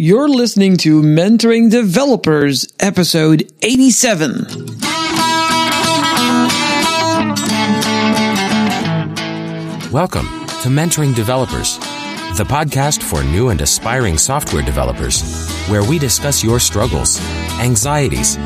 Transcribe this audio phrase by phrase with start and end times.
[0.00, 4.46] You're listening to Mentoring Developers, episode 87.
[9.90, 10.28] Welcome
[10.62, 11.78] to Mentoring Developers,
[12.36, 17.20] the podcast for new and aspiring software developers, where we discuss your struggles,
[17.58, 18.36] anxieties,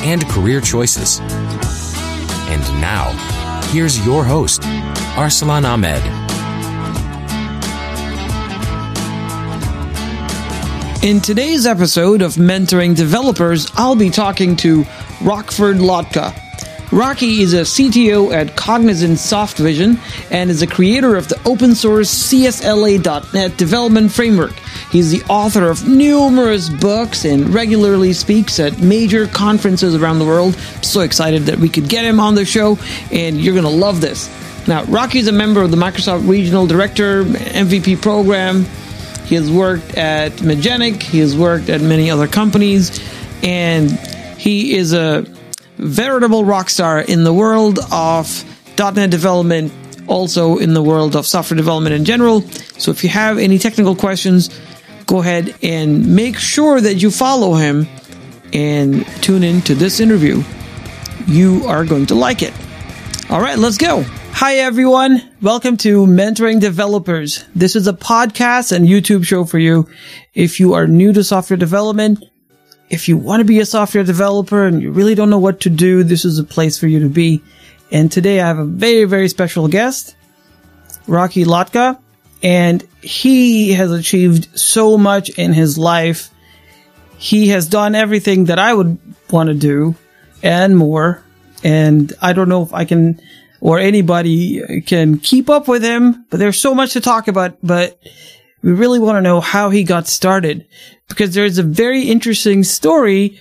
[0.00, 1.20] and career choices.
[2.48, 3.10] And now,
[3.70, 6.21] here's your host, Arsalan Ahmed.
[11.02, 14.84] In today's episode of Mentoring Developers, I'll be talking to
[15.20, 16.32] Rockford Lhotka.
[16.92, 19.98] Rocky is a CTO at Cognizant Softvision
[20.30, 24.52] and is a creator of the open source CSLA.NET development framework.
[24.92, 30.54] He's the author of numerous books and regularly speaks at major conferences around the world.
[30.76, 32.78] I'm so excited that we could get him on the show,
[33.10, 34.30] and you're going to love this.
[34.68, 38.66] Now, Rocky is a member of the Microsoft Regional Director MVP program
[39.24, 41.02] he has worked at Magenic.
[41.02, 43.00] He has worked at many other companies,
[43.42, 43.90] and
[44.38, 45.24] he is a
[45.78, 48.44] veritable rock star in the world of
[48.78, 49.72] .NET development,
[50.06, 52.42] also in the world of software development in general.
[52.78, 54.50] So if you have any technical questions,
[55.06, 57.86] go ahead and make sure that you follow him
[58.52, 60.42] and tune in to this interview.
[61.26, 62.52] You are going to like it.
[63.30, 64.04] All right, let's go.
[64.34, 65.22] Hi, everyone.
[65.40, 67.44] Welcome to Mentoring Developers.
[67.54, 69.88] This is a podcast and YouTube show for you.
[70.34, 72.24] If you are new to software development,
[72.90, 75.70] if you want to be a software developer and you really don't know what to
[75.70, 77.42] do, this is a place for you to be.
[77.92, 80.16] And today I have a very, very special guest,
[81.06, 82.00] Rocky Lhotka,
[82.42, 86.30] and he has achieved so much in his life.
[87.18, 88.98] He has done everything that I would
[89.30, 89.94] want to do
[90.42, 91.22] and more.
[91.62, 93.20] And I don't know if I can
[93.62, 97.96] or anybody can keep up with him, but there's so much to talk about, but
[98.60, 100.66] we really want to know how he got started
[101.08, 103.38] because there's a very interesting story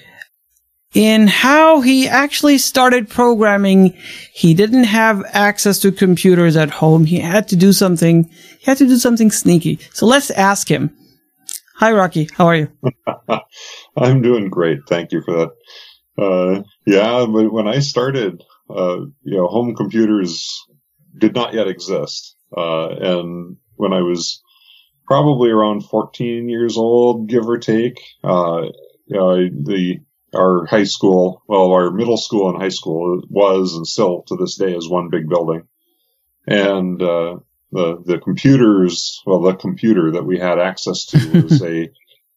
[0.94, 3.98] in how he actually started programming.
[4.32, 7.06] He didn't have access to computers at home.
[7.06, 8.26] He had to do something,
[8.60, 9.80] he had to do something sneaky.
[9.92, 10.96] So let's ask him.
[11.78, 12.30] Hi, Rocky.
[12.38, 12.68] How are you?
[13.98, 14.82] I'm doing great.
[14.88, 15.50] Thank you for that.
[16.16, 18.44] Uh, yeah, but when I started,
[18.76, 20.66] uh, you know, home computers
[21.18, 22.36] did not yet exist.
[22.56, 24.42] Uh, and when I was
[25.06, 28.64] probably around 14 years old, give or take, uh,
[29.06, 30.00] you know, the,
[30.34, 34.58] our high school, well, our middle school and high school was and still to this
[34.58, 35.64] day is one big building.
[36.48, 37.38] And, uh,
[37.74, 41.84] the, the computers, well, the computer that we had access to was a,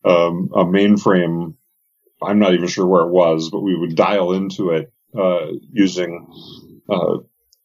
[0.05, 1.55] um, a mainframe.
[2.23, 6.29] I'm not even sure where it was, but we would dial into it uh, using.
[6.89, 7.19] Uh,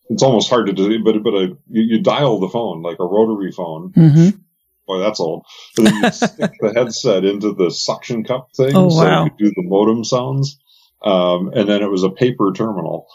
[0.09, 3.05] it's almost hard to do, but but a, you, you, dial the phone like a
[3.05, 3.91] rotary phone.
[3.91, 4.37] Mm-hmm.
[4.87, 5.45] Boy, that's old.
[5.75, 9.23] But then you stick the headset into the suction cup thing, oh, so wow.
[9.23, 10.57] you could do the modem sounds.
[11.03, 13.07] Um, and then it was a paper terminal,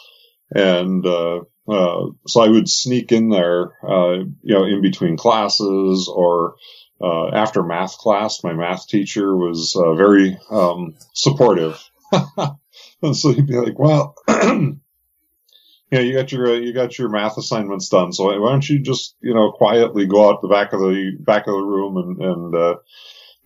[0.50, 6.08] and uh, uh, so I would sneak in there, uh, you know, in between classes
[6.08, 6.54] or
[7.00, 8.44] uh, after math class.
[8.44, 11.82] My math teacher was uh, very um, supportive.
[13.08, 17.36] And so he'd be like, well, yeah, you got your, uh, you got your math
[17.36, 18.14] assignments done.
[18.14, 21.46] So why don't you just, you know, quietly go out the back of the back
[21.46, 22.76] of the room and, and, uh,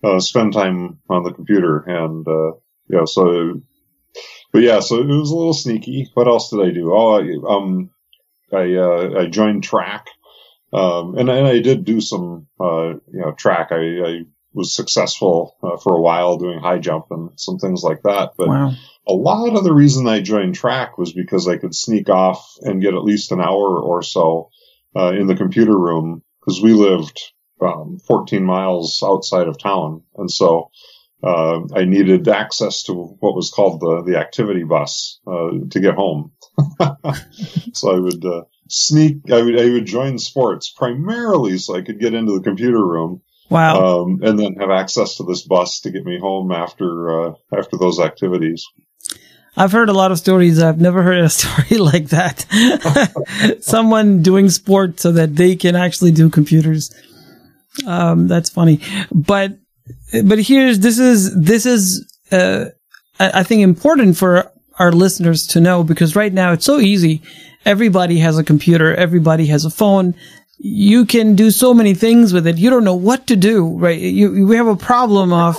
[0.01, 1.79] uh, spend time on the computer.
[1.79, 3.61] And, uh, yeah, so,
[4.53, 6.09] but yeah, so it was a little sneaky.
[6.13, 6.93] What else did I do?
[6.93, 7.89] Oh, I, um,
[8.53, 10.07] I, uh, I joined track.
[10.71, 13.69] Um, and, and I did do some, uh, you know, track.
[13.71, 14.21] I, I
[14.53, 18.31] was successful uh, for a while doing high jump and some things like that.
[18.37, 18.73] But wow
[19.09, 22.81] a lot of the reason I joined track was because I could sneak off and
[22.81, 24.49] get at least an hour or so
[24.95, 27.19] uh, in the computer room because we lived
[27.61, 30.69] um, 14 miles outside of town, and so
[31.23, 35.95] uh, I needed access to what was called the the activity bus uh, to get
[35.95, 36.31] home.
[37.73, 39.31] so I would uh, sneak.
[39.31, 43.21] I would I would join sports primarily so I could get into the computer room.
[43.49, 44.03] Wow.
[44.03, 47.77] Um, and then have access to this bus to get me home after uh, after
[47.77, 48.63] those activities.
[49.59, 50.61] I've heard a lot of stories.
[50.61, 52.45] I've never heard a story like that.
[53.59, 56.95] Someone doing sport so that they can actually do computers.
[57.85, 58.79] Um, that's funny.
[59.11, 59.57] But,
[60.23, 62.65] but here's, this is, this is, uh,
[63.19, 67.21] I, think important for our listeners to know because right now it's so easy.
[67.65, 68.95] Everybody has a computer.
[68.95, 70.15] Everybody has a phone.
[70.57, 72.57] You can do so many things with it.
[72.57, 73.99] You don't know what to do, right?
[73.99, 75.57] You, we have a problem of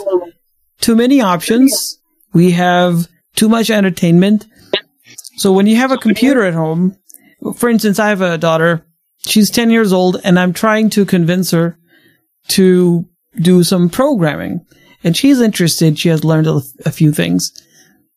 [0.81, 1.99] too many options.
[2.33, 4.47] We have too much entertainment.
[5.37, 6.97] So when you have a computer at home,
[7.57, 8.85] for instance, I have a daughter.
[9.19, 11.79] She's 10 years old and I'm trying to convince her
[12.49, 13.07] to
[13.41, 14.67] do some programming.
[15.03, 15.99] and she's interested.
[15.99, 17.53] She has learned a, a few things,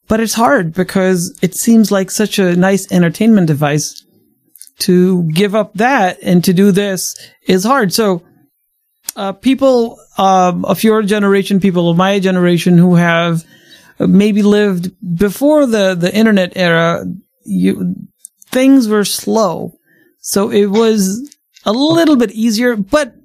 [0.08, 4.04] but it's hard because it seems like such a nice entertainment device
[4.80, 7.16] to give up that and to do this
[7.48, 7.94] is hard.
[7.94, 8.24] So,
[9.16, 13.46] uh, people um, of your generation, people of my generation who have
[14.00, 17.06] maybe lived before the, the internet era,
[17.46, 17.96] you,
[18.48, 19.74] things were slow.
[20.20, 21.36] So it was
[21.66, 23.16] a little bit easier, but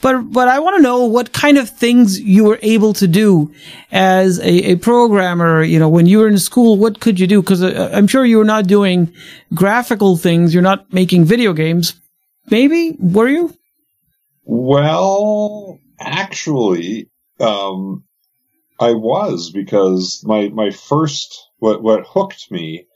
[0.00, 3.54] but but I want to know what kind of things you were able to do
[3.90, 5.62] as a, a programmer.
[5.62, 7.40] You know, when you were in school, what could you do?
[7.40, 9.14] Because uh, I'm sure you were not doing
[9.54, 10.52] graphical things.
[10.52, 11.94] You're not making video games.
[12.50, 13.54] Maybe were you?
[14.44, 17.08] Well, actually,
[17.38, 18.02] um,
[18.80, 22.86] I was because my my first what what hooked me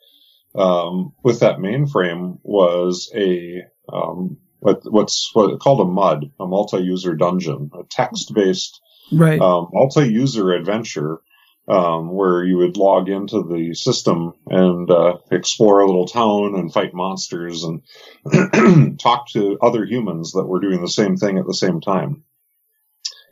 [0.54, 3.62] um, with that mainframe was a
[3.92, 8.80] um, what, what's what, called a MUD, a multi-user dungeon, a text-based
[9.12, 9.40] right.
[9.40, 11.20] um, multi-user adventure
[11.68, 16.72] um, where you would log into the system and uh, explore a little town and
[16.72, 21.54] fight monsters and talk to other humans that were doing the same thing at the
[21.54, 22.24] same time.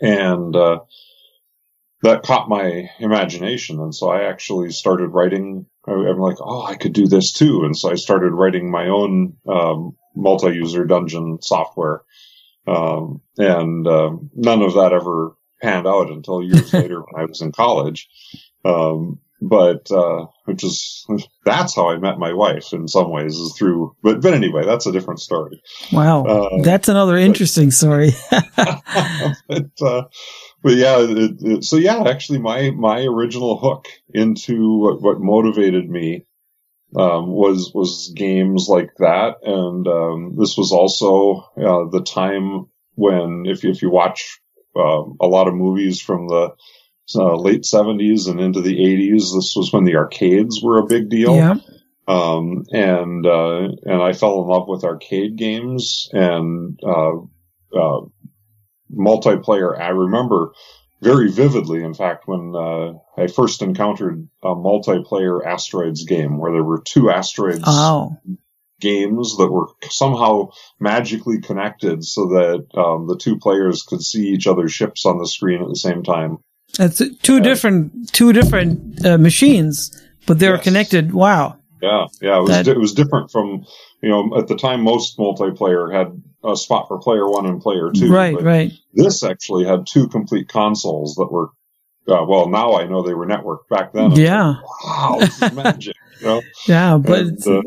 [0.00, 0.81] And uh,
[2.05, 3.81] that caught my imagination.
[3.81, 5.65] And so I actually started writing.
[5.87, 7.65] I'm like, oh, I could do this too.
[7.65, 12.03] And so I started writing my own um, multi-user dungeon software.
[12.67, 17.41] Um, and um, none of that ever panned out until years later when I was
[17.41, 18.09] in college.
[18.67, 21.06] Um, but uh, which is
[21.44, 23.94] that's how I met my wife in some ways is through.
[24.02, 25.61] But but anyway, that's a different story.
[25.93, 28.11] Wow, uh, that's another interesting but, story.
[28.31, 30.02] but, uh,
[30.62, 35.88] but yeah, it, it, so yeah, actually, my my original hook into what, what motivated
[35.88, 36.26] me
[36.96, 43.44] um, was was games like that, and um, this was also uh, the time when,
[43.46, 44.41] if if you watch
[44.76, 46.50] uh, a lot of movies from the
[47.15, 51.09] uh, late '70s and into the '80s, this was when the arcades were a big
[51.09, 51.37] deal.
[51.37, 51.56] Yeah.
[52.06, 57.17] Um, and uh, and I fell in love with arcade games and uh,
[57.75, 58.01] uh,
[58.93, 59.79] multiplayer.
[59.79, 60.53] I remember
[61.01, 66.65] very vividly, in fact, when uh, I first encountered a multiplayer asteroids game where there
[66.65, 68.17] were two asteroids oh.
[68.81, 74.47] games that were somehow magically connected so that um, the two players could see each
[74.47, 76.39] other's ships on the screen at the same time.
[76.79, 80.65] It's two uh, different two different uh, machines, but they're yes.
[80.65, 81.12] connected.
[81.12, 81.59] Wow.
[81.81, 83.67] Yeah, yeah, it was that, it was different from
[84.03, 87.91] you know at the time most multiplayer had a spot for player one and player
[87.94, 88.11] two.
[88.11, 88.73] Right, right.
[88.94, 91.50] This actually had two complete consoles that were
[92.09, 94.12] uh, well now I know they were networked back then.
[94.12, 94.49] Yeah.
[94.49, 95.97] Like, wow, this is magic.
[96.20, 96.43] You know?
[96.69, 97.61] Yeah, but and, uh,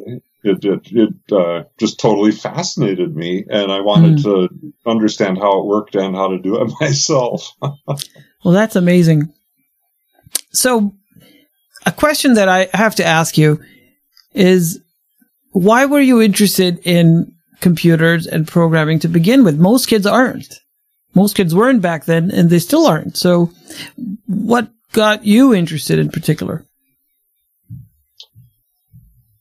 [0.44, 4.24] it it, it uh, just totally fascinated me, and I wanted mm.
[4.24, 7.52] to understand how it worked and how to do it myself.
[8.44, 9.34] well, that's amazing.
[10.52, 10.94] So,
[11.86, 13.62] a question that I have to ask you
[14.34, 14.82] is
[15.52, 19.58] why were you interested in computers and programming to begin with?
[19.58, 20.60] Most kids aren't.
[21.16, 23.18] Most kids weren't back then and they still aren't.
[23.18, 23.52] So
[24.28, 26.66] what got you interested in particular?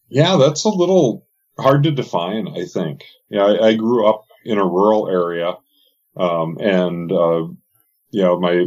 [0.09, 1.27] Yeah, that's a little
[1.59, 3.05] hard to define, I think.
[3.29, 5.57] Yeah, I, I grew up in a rural area,
[6.17, 7.49] um, and, uh,
[8.17, 8.65] you know, my,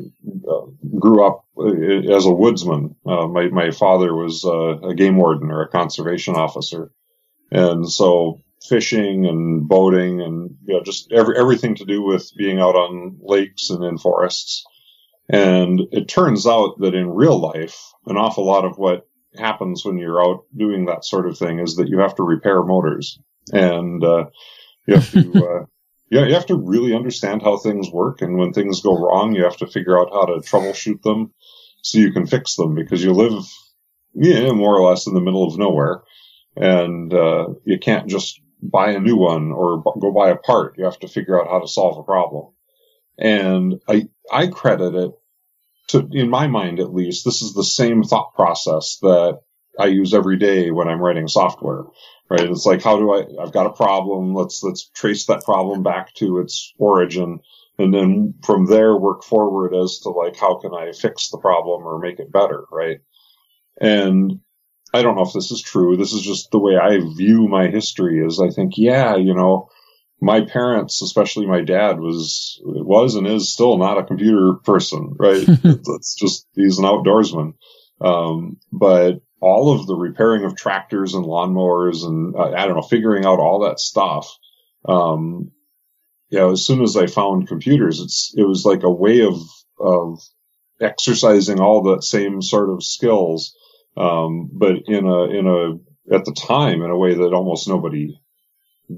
[0.47, 0.65] uh,
[0.99, 2.95] grew up uh, as a woodsman.
[3.03, 6.91] Uh, my, my father was uh, a game warden or a conservation officer.
[7.49, 12.59] And so fishing and boating and, you know, just every, everything to do with being
[12.59, 14.63] out on lakes and in forests.
[15.29, 19.97] And it turns out that in real life, an awful lot of what happens when
[19.97, 23.17] you're out doing that sort of thing is that you have to repair motors
[23.51, 24.25] and, uh,
[24.85, 25.67] you have to,
[26.09, 28.21] yeah, you have to really understand how things work.
[28.21, 31.33] And when things go wrong, you have to figure out how to troubleshoot them
[31.81, 33.43] so you can fix them because you live,
[34.13, 36.01] yeah, more or less in the middle of nowhere.
[36.55, 40.77] And, uh, you can't just buy a new one or go buy a part.
[40.77, 42.53] You have to figure out how to solve a problem.
[43.17, 45.11] And I, I credit it
[45.89, 49.39] to, in my mind at least, this is the same thought process that
[49.79, 51.83] I use every day when I'm writing software,
[52.29, 52.49] right?
[52.49, 54.33] It's like, how do I, I've got a problem.
[54.33, 57.39] Let's, let's trace that problem back to its origin.
[57.77, 61.87] And then from there work forward as to like, how can I fix the problem
[61.87, 62.99] or make it better, right?
[63.81, 64.41] And
[64.93, 65.97] I don't know if this is true.
[65.97, 69.69] This is just the way I view my history is I think, yeah, you know,
[70.21, 75.47] my parents, especially my dad was, was and is still not a computer person, right?
[75.63, 77.53] It's just, he's an outdoorsman.
[78.01, 82.81] Um, but all of the repairing of tractors and lawnmowers and uh, I don't know,
[82.81, 84.37] figuring out all that stuff.
[84.85, 85.51] Um,
[86.29, 89.39] you know, as soon as I found computers, it's, it was like a way of,
[89.79, 90.19] of
[90.79, 93.55] exercising all that same sort of skills,
[93.97, 98.19] um, but in a in a at the time in a way that almost nobody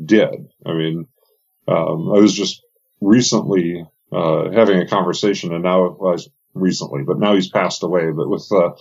[0.06, 0.48] did.
[0.66, 1.08] I mean,
[1.68, 2.62] um, I was just
[3.00, 6.18] recently uh, having a conversation, and now well,
[6.54, 8.12] recently, but now he's passed away.
[8.12, 8.72] But with uh,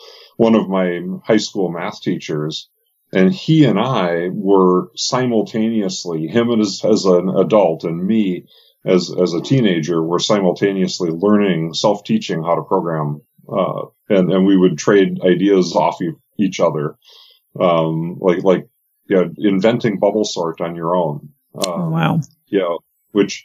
[0.40, 2.70] one of my high school math teachers,
[3.12, 8.46] and he and I were simultaneously him as as an adult and me
[8.82, 13.20] as as a teenager were simultaneously learning self teaching how to program,
[13.52, 15.98] uh, and and we would trade ideas off
[16.38, 16.96] each other,
[17.60, 18.66] um, like like
[19.10, 21.28] yeah, inventing bubble sort on your own.
[21.54, 22.20] Um, oh, wow.
[22.46, 22.76] Yeah,
[23.12, 23.44] which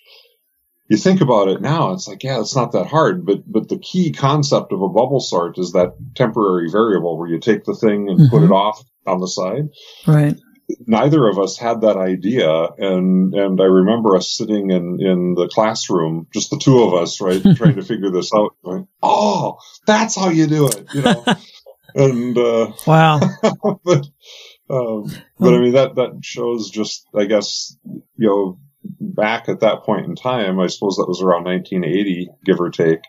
[0.87, 3.25] you think about it now, it's like, yeah, it's not that hard.
[3.25, 7.39] But but the key concept of a bubble sort is that temporary variable where you
[7.39, 8.29] take the thing and mm-hmm.
[8.29, 9.69] put it off on the side.
[10.05, 10.35] Right.
[10.87, 15.47] Neither of us had that idea, and and I remember us sitting in in the
[15.47, 18.55] classroom, just the two of us, right, trying to figure this out.
[18.63, 21.23] Going, oh, that's how you do it, you know.
[21.95, 23.19] and uh, wow.
[23.83, 24.07] but
[24.69, 25.05] um,
[25.39, 28.59] but I mean that that shows just, I guess, you know,
[28.99, 33.01] back at that point in time, I suppose that was around 1980, give or take,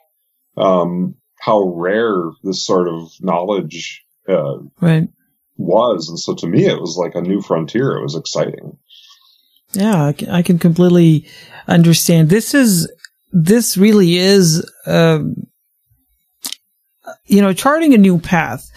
[0.57, 5.09] um, how rare this sort of knowledge uh, right.
[5.57, 6.09] was.
[6.09, 7.97] And so to me, it was like a new frontier.
[7.97, 8.79] It was exciting.
[9.73, 11.27] Yeah, I can, completely
[11.69, 12.31] understand.
[12.31, 12.91] This is,
[13.33, 15.47] this really is, um,
[17.27, 18.71] you know, charting a new path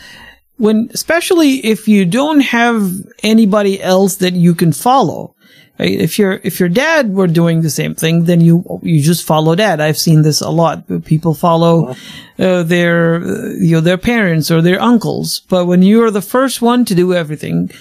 [0.57, 2.91] when, especially if you don't have
[3.23, 5.35] anybody else that you can follow.
[5.79, 9.55] If your if your dad were doing the same thing, then you you just follow
[9.55, 9.79] dad.
[9.79, 10.85] I've seen this a lot.
[11.05, 11.95] People follow
[12.37, 15.39] uh, their uh, you know their parents or their uncles.
[15.47, 17.71] But when you are the first one to do everything,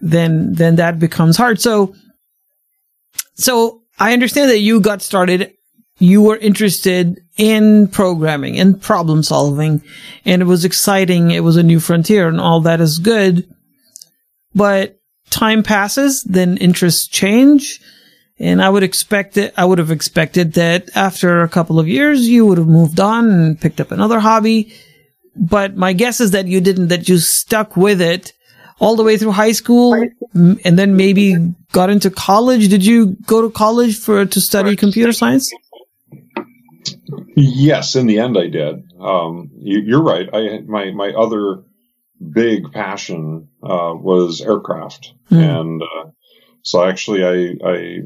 [0.00, 1.60] then then that becomes hard.
[1.60, 1.94] So
[3.34, 5.52] so I understand that you got started.
[5.98, 9.82] You were interested in programming and problem solving,
[10.24, 11.32] and it was exciting.
[11.32, 13.46] It was a new frontier, and all that is good.
[14.54, 14.95] But
[15.30, 17.80] time passes, then interests change.
[18.38, 22.28] And I would expect it, I would have expected that after a couple of years,
[22.28, 24.72] you would have moved on and picked up another hobby.
[25.34, 28.32] But my guess is that you didn't, that you stuck with it
[28.78, 29.94] all the way through high school
[30.34, 32.68] and then maybe got into college.
[32.68, 35.50] Did you go to college for, to study computer science?
[37.36, 38.84] Yes, in the end I did.
[39.00, 40.28] Um, you, are right.
[40.32, 41.62] I, my, my other
[42.20, 45.38] big passion uh, was aircraft, mm.
[45.38, 46.10] and uh,
[46.62, 47.98] so actually, I, I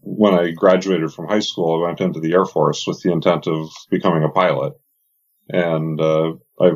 [0.00, 3.46] when I graduated from high school, I went into the Air Force with the intent
[3.46, 4.74] of becoming a pilot,
[5.48, 6.72] and uh, I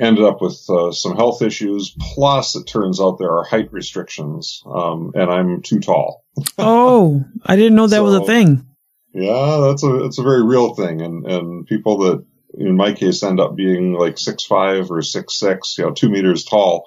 [0.00, 1.94] ended up with uh, some health issues.
[1.98, 6.24] Plus, it turns out there are height restrictions, um, and I'm too tall.
[6.58, 8.66] oh, I didn't know that so, was a thing.
[9.14, 12.24] Yeah, that's a it's a very real thing, and and people that
[12.56, 16.08] in my case end up being like six five or six six, you know, two
[16.08, 16.86] meters tall.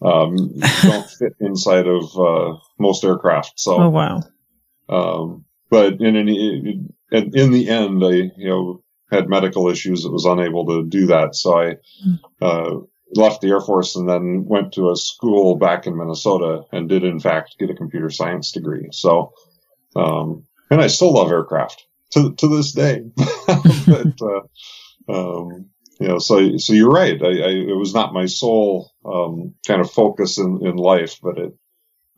[0.00, 0.36] Um,
[0.82, 3.60] don't fit inside of uh, most aircraft.
[3.60, 4.22] So, oh wow.
[4.88, 6.80] Um, but in any
[7.10, 11.06] in, in the end, I you know had medical issues that was unable to do
[11.06, 11.34] that.
[11.34, 12.14] So I hmm.
[12.40, 12.70] uh,
[13.14, 17.04] left the Air Force and then went to a school back in Minnesota and did
[17.04, 18.88] in fact get a computer science degree.
[18.92, 19.34] So,
[19.94, 23.02] um, and I still love aircraft to to this day.
[23.46, 24.40] but uh,
[25.08, 27.20] um, you know, so so you're right.
[27.22, 31.38] I, I, it was not my sole um, kind of focus in, in life, but
[31.38, 31.52] it,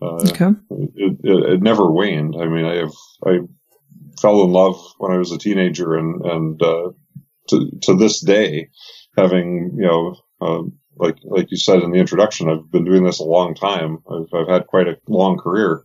[0.01, 0.51] uh, okay.
[0.71, 2.37] it, it, it never waned.
[2.39, 2.93] I mean, I have
[3.27, 3.39] I
[4.21, 6.91] fell in love when I was a teenager, and and uh,
[7.49, 8.71] to to this day,
[9.17, 10.63] having you know, uh,
[10.97, 13.99] like like you said in the introduction, I've been doing this a long time.
[14.11, 15.85] I've I've had quite a long career.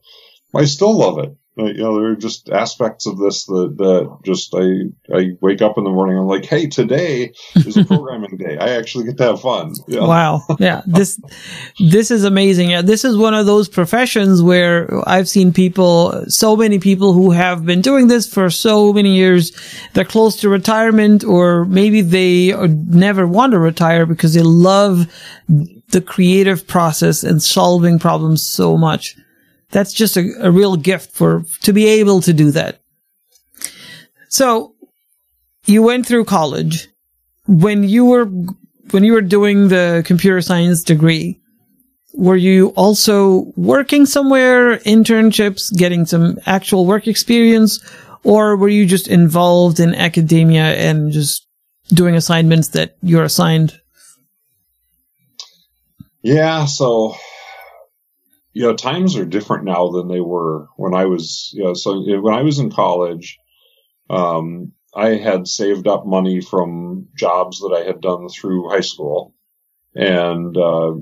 [0.55, 1.35] I still love it
[1.67, 5.77] you know, there are just aspects of this that, that just I I wake up
[5.77, 6.17] in the morning.
[6.17, 8.57] I'm like, hey, today is a programming day.
[8.57, 9.73] I actually get to have fun.
[9.87, 10.01] Yeah.
[10.01, 11.19] Wow, yeah this
[11.79, 12.69] this is amazing.
[12.69, 17.31] Yeah, this is one of those professions where I've seen people, so many people who
[17.31, 19.51] have been doing this for so many years.
[19.93, 25.07] They're close to retirement, or maybe they never want to retire because they love
[25.89, 29.15] the creative process and solving problems so much
[29.71, 32.81] that's just a, a real gift for to be able to do that.
[34.29, 34.75] So
[35.65, 36.87] you went through college
[37.47, 38.25] when you were
[38.91, 41.39] when you were doing the computer science degree
[42.13, 47.79] were you also working somewhere internships getting some actual work experience
[48.23, 51.47] or were you just involved in academia and just
[51.89, 53.79] doing assignments that you're assigned
[56.21, 57.15] yeah so
[58.59, 62.03] you know, times are different now than they were when I was, you know, so
[62.19, 63.39] when I was in college,
[64.09, 69.33] um, I had saved up money from jobs that I had done through high school,
[69.95, 70.95] and uh,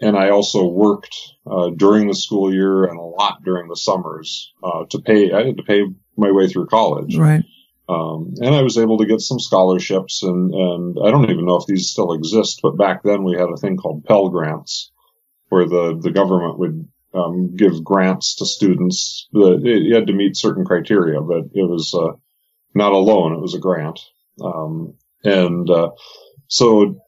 [0.00, 1.16] and I also worked
[1.50, 5.32] uh, during the school year and a lot during the summers uh, to pay.
[5.32, 5.82] I had to pay
[6.16, 7.42] my way through college, right?
[7.88, 11.56] Um, and I was able to get some scholarships, and and I don't even know
[11.56, 14.91] if these still exist, but back then we had a thing called Pell grants,
[15.52, 19.28] where the the government would um, give grants to students.
[19.32, 22.16] That you had to meet certain criteria, but it was uh,
[22.74, 24.00] not a loan; it was a grant.
[24.42, 25.90] Um, and uh,
[26.48, 27.02] so,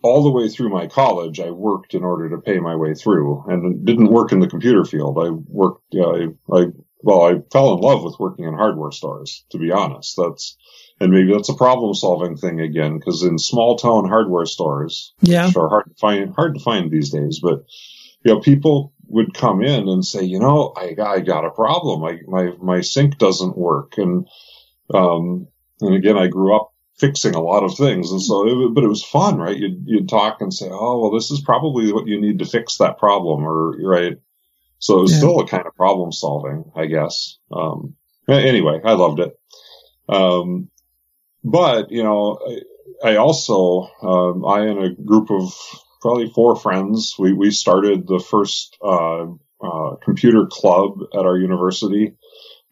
[0.00, 3.46] all the way through my college, I worked in order to pay my way through,
[3.48, 5.18] and didn't work in the computer field.
[5.20, 5.92] I worked.
[5.92, 6.66] Uh, I, I
[7.00, 9.44] well, I fell in love with working in hardware stores.
[9.50, 10.56] To be honest, that's
[11.02, 15.46] and maybe that's a problem solving thing again because in small town hardware stores, yeah,
[15.46, 17.64] which are hard to find hard to find these days, but
[18.24, 22.04] you know, people would come in and say, you know, I, I got a problem.
[22.04, 23.98] I, my, my sink doesn't work.
[23.98, 24.26] And,
[24.94, 25.48] um,
[25.80, 28.10] and again, I grew up fixing a lot of things.
[28.10, 29.56] And so, it, but it was fun, right?
[29.56, 32.78] You'd, you'd talk and say, oh, well, this is probably what you need to fix
[32.78, 34.18] that problem or, right?
[34.78, 35.18] So it was yeah.
[35.18, 37.38] still a kind of problem solving, I guess.
[37.52, 37.94] Um,
[38.28, 39.38] anyway, I loved it.
[40.08, 40.70] Um,
[41.44, 42.38] but, you know,
[43.04, 45.52] I, I also, um, I and a group of
[46.02, 47.14] probably four friends.
[47.18, 49.26] We we started the first uh,
[49.62, 52.16] uh, computer club at our university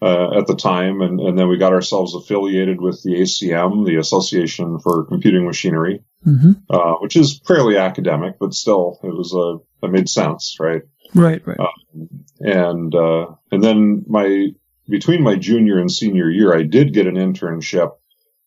[0.02, 3.96] uh, at the time, and, and then we got ourselves affiliated with the ACM, the
[3.96, 6.52] Association for Computing Machinery, mm-hmm.
[6.68, 10.82] Uh, which is fairly academic, but still it was a it made sense, right?
[11.14, 11.58] Right, right.
[11.58, 14.48] Um, and uh, and then my
[14.88, 17.92] between my junior and senior year, I did get an internship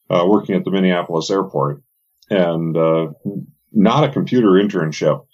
[0.10, 1.84] uh, working at the Minneapolis airport,
[2.30, 2.76] and
[3.74, 5.26] not a computer internship,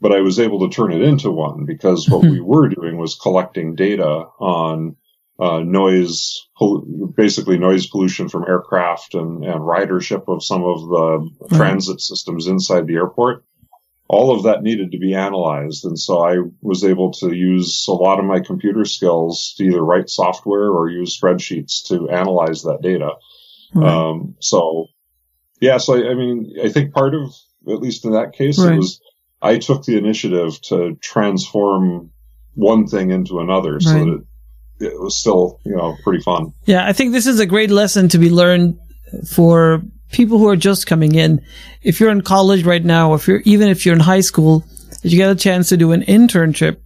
[0.00, 3.14] but I was able to turn it into one because what we were doing was
[3.14, 4.96] collecting data on
[5.38, 6.46] uh, noise,
[7.16, 11.56] basically noise pollution from aircraft and, and ridership of some of the right.
[11.56, 13.44] transit systems inside the airport.
[14.06, 15.86] All of that needed to be analyzed.
[15.86, 19.82] And so I was able to use a lot of my computer skills to either
[19.82, 23.12] write software or use spreadsheets to analyze that data.
[23.74, 23.90] Right.
[23.90, 24.86] Um, so
[25.60, 27.34] yeah, so I, I mean, I think part of
[27.68, 28.74] at least in that case, right.
[28.74, 29.00] it was
[29.40, 32.10] I took the initiative to transform
[32.54, 33.82] one thing into another, right.
[33.82, 34.24] so that
[34.80, 36.52] it, it was still you know pretty fun.
[36.66, 38.78] Yeah, I think this is a great lesson to be learned
[39.28, 39.82] for
[40.12, 41.44] people who are just coming in.
[41.82, 44.64] If you're in college right now, if you're even if you're in high school,
[45.02, 46.78] if you get a chance to do an internship,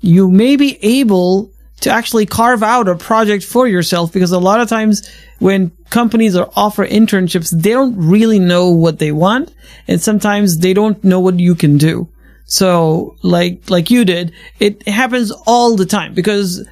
[0.00, 4.60] you may be able to actually carve out a project for yourself because a lot
[4.60, 9.52] of times when companies are offer internships, they don't really know what they want.
[9.86, 12.08] And sometimes they don't know what you can do.
[12.46, 16.66] So like, like you did, it happens all the time because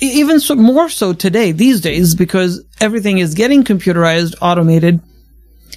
[0.00, 5.00] even so, more so today, these days, because everything is getting computerized, automated,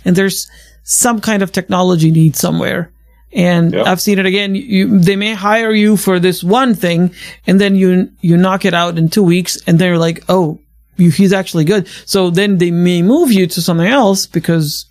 [0.05, 0.49] and there's
[0.83, 2.91] some kind of technology need somewhere.
[3.33, 3.87] And yep.
[3.87, 4.55] I've seen it again.
[4.55, 7.13] You, they may hire you for this one thing
[7.47, 10.59] and then you, you knock it out in two weeks and they're like, Oh,
[10.97, 11.87] you, he's actually good.
[12.05, 14.85] So then they may move you to something else because,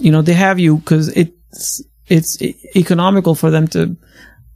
[0.00, 2.42] you know, they have you because it's, it's
[2.76, 3.96] economical for them to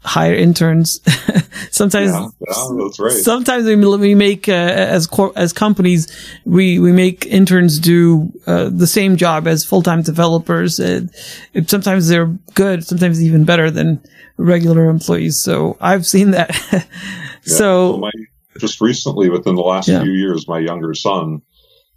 [0.06, 1.00] hire interns.
[1.70, 3.12] sometimes, yeah, yeah, that's right.
[3.12, 6.06] Sometimes we, we make uh, as cor- as companies
[6.44, 10.78] we we make interns do uh, the same job as full time developers.
[10.78, 11.10] It,
[11.52, 14.00] it, sometimes they're good, sometimes even better than
[14.36, 15.40] regular employees.
[15.42, 16.54] So I've seen that.
[17.42, 18.10] so well, my,
[18.58, 20.02] just recently, within the last yeah.
[20.02, 21.42] few years, my younger son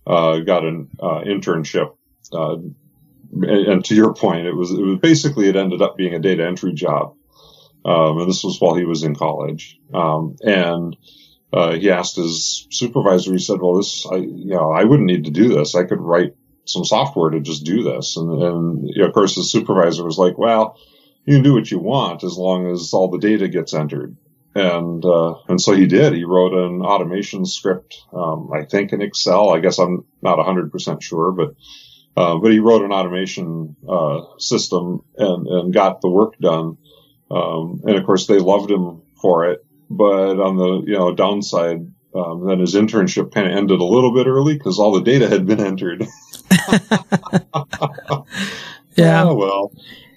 [0.07, 1.95] uh, got an uh, internship.
[2.33, 2.57] Uh,
[3.31, 6.19] and, and to your point, it was it was basically it ended up being a
[6.19, 7.13] data entry job
[7.85, 9.79] um, and this was while he was in college.
[9.93, 10.95] Um, and
[11.51, 15.25] uh, he asked his supervisor, he said, well, this, I, you know, I wouldn't need
[15.25, 15.75] to do this.
[15.75, 18.17] I could write some software to just do this.
[18.17, 20.77] And, and you know, of course, the supervisor was like, well,
[21.25, 24.15] you can do what you want as long as all the data gets entered.
[24.55, 26.13] And, uh, and so he did.
[26.13, 29.49] He wrote an automation script, um, I think in Excel.
[29.49, 31.55] I guess I'm not 100% sure, but,
[32.17, 36.77] uh, but he wrote an automation, uh, system and, and got the work done.
[37.31, 39.65] Um, and of course, they loved him for it.
[39.89, 44.13] But on the you know downside, um, then his internship kind of ended a little
[44.13, 46.01] bit early because all the data had been entered.
[48.95, 49.23] yeah.
[49.25, 49.71] Oh, well,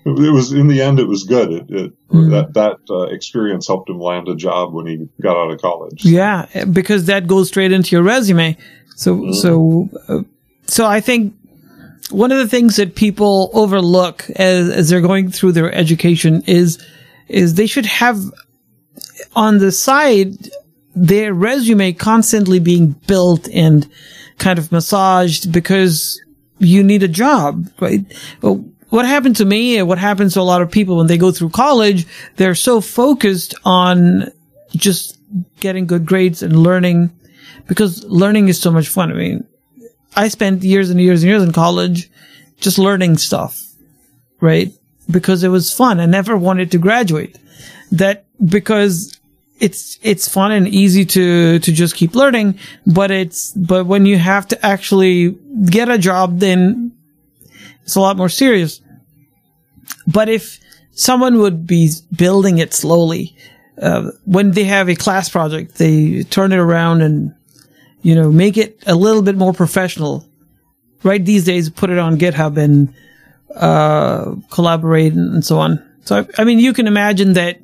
[0.04, 1.52] it was in the end, it was good.
[1.52, 2.30] It, it mm.
[2.30, 6.04] that that uh, experience helped him land a job when he got out of college.
[6.04, 8.56] Yeah, because that goes straight into your resume.
[8.96, 9.34] So mm.
[9.34, 10.22] so uh,
[10.66, 11.34] so I think
[12.10, 16.84] one of the things that people overlook as as they're going through their education is
[17.32, 18.18] is they should have
[19.34, 20.36] on the side
[20.94, 23.88] their resume constantly being built and
[24.38, 26.20] kind of massaged because
[26.58, 28.04] you need a job, right?
[28.40, 31.32] What happened to me and what happens to a lot of people when they go
[31.32, 34.30] through college, they're so focused on
[34.76, 35.18] just
[35.60, 37.10] getting good grades and learning
[37.66, 39.10] because learning is so much fun.
[39.10, 39.46] I mean,
[40.14, 42.10] I spent years and years and years in college
[42.60, 43.60] just learning stuff,
[44.40, 44.72] right?
[45.10, 46.00] Because it was fun.
[46.00, 47.38] I never wanted to graduate.
[47.90, 49.18] That because
[49.62, 54.18] it's it's fun and easy to to just keep learning, but it's but when you
[54.18, 55.38] have to actually
[55.70, 56.92] get a job, then
[57.84, 58.80] it's a lot more serious.
[60.06, 60.58] But if
[60.90, 63.36] someone would be building it slowly,
[63.80, 67.32] uh, when they have a class project, they turn it around and
[68.02, 70.26] you know make it a little bit more professional.
[71.04, 72.92] Right these days, put it on GitHub and
[73.56, 75.82] uh, collaborate and so on.
[76.04, 77.58] So I mean, you can imagine that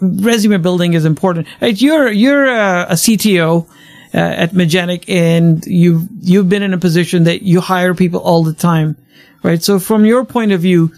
[0.00, 1.46] resume building is important.
[1.60, 1.80] Right?
[1.80, 3.66] You're you're a, a CTO
[4.14, 8.42] uh, at Magenic, and you've you've been in a position that you hire people all
[8.42, 8.96] the time,
[9.42, 9.62] right?
[9.62, 10.92] So from your point of view,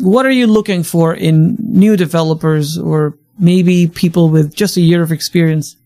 [0.00, 5.02] what are you looking for in new developers or maybe people with just a year
[5.02, 5.76] of experience?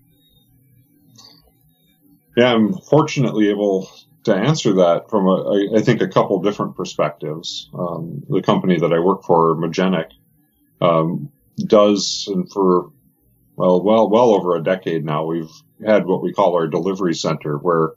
[2.37, 3.91] Yeah, I'm fortunately able
[4.27, 7.71] to answer that from a, I think a couple different perspectives.
[7.73, 10.11] Um, the company that I work for, Magenic,
[10.81, 12.91] um, does, and for
[13.55, 15.51] well, well, well over a decade now, we've
[15.85, 17.93] had what we call our delivery center, where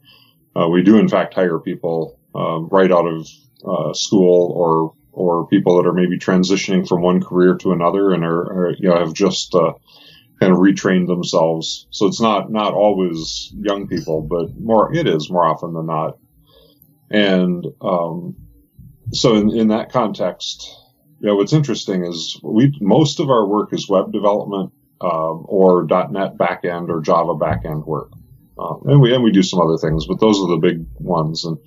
[0.55, 3.27] uh, we do in fact hire people um, right out of
[3.65, 8.23] uh, school or or people that are maybe transitioning from one career to another and
[8.23, 9.73] are, are you know have just uh,
[10.39, 11.87] kind of retrained themselves.
[11.91, 16.17] So it's not not always young people, but more it is more often than not.
[17.11, 18.35] And um,
[19.11, 20.69] so in, in that context,
[21.19, 24.71] you know, what's interesting is we most of our work is web development
[25.01, 28.11] um, or .NET backend or Java backend work,
[28.57, 31.43] um, and we and we do some other things, but those are the big ones.
[31.43, 31.57] And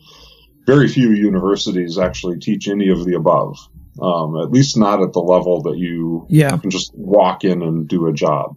[0.66, 3.58] very few universities actually teach any of the above.
[4.00, 6.56] Um, at least not at the level that you yeah.
[6.56, 8.56] can just walk in and do a job.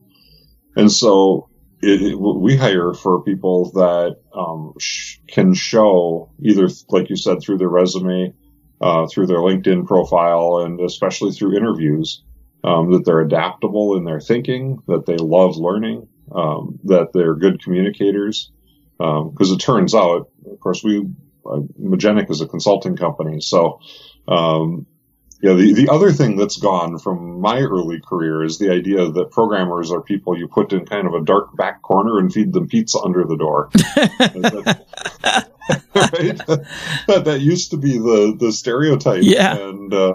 [0.75, 1.49] And so
[1.81, 7.41] it, it, we hire for people that um, sh- can show either, like you said,
[7.41, 8.33] through their resume,
[8.81, 12.23] uh, through their LinkedIn profile, and especially through interviews,
[12.63, 17.63] um, that they're adaptable in their thinking, that they love learning, um, that they're good
[17.63, 18.51] communicators.
[18.97, 21.05] Because um, it turns out, of course, we
[21.45, 23.79] uh, Magenic is a consulting company, so
[24.27, 24.87] um,
[25.45, 29.29] yeah, the, the other thing that's gone from my early career is the idea that
[29.29, 32.67] programmers are people you put in kind of a dark back corner and feed them
[32.67, 33.69] pizza under the door.
[35.93, 36.37] right?
[37.05, 39.21] that, that used to be the, the stereotype.
[39.21, 39.55] Yeah.
[39.55, 40.13] And, uh,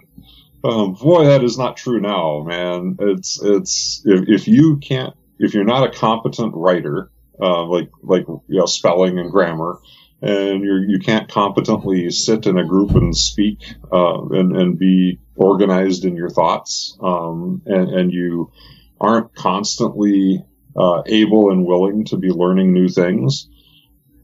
[0.65, 2.97] um, boy, that is not true now, man.
[2.99, 7.09] It's, it's, if, if you can't, if you're not a competent writer,
[7.41, 9.79] uh, like, like, you know, spelling and grammar,
[10.23, 15.19] and you you can't competently sit in a group and speak uh, and and be
[15.35, 18.53] organized in your thoughts, um, and and you
[19.01, 20.45] aren't constantly
[20.77, 23.49] uh, able and willing to be learning new things,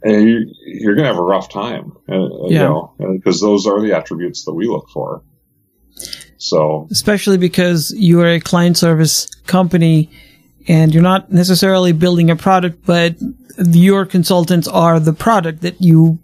[0.03, 2.49] and you, you're going to have a rough time, uh, yeah.
[2.49, 5.23] you know, because those are the attributes that we look for.
[6.39, 10.11] So, especially because you are a client service company
[10.69, 13.17] and you're not necessarily building a product, but
[13.59, 16.19] your consultants are the product that you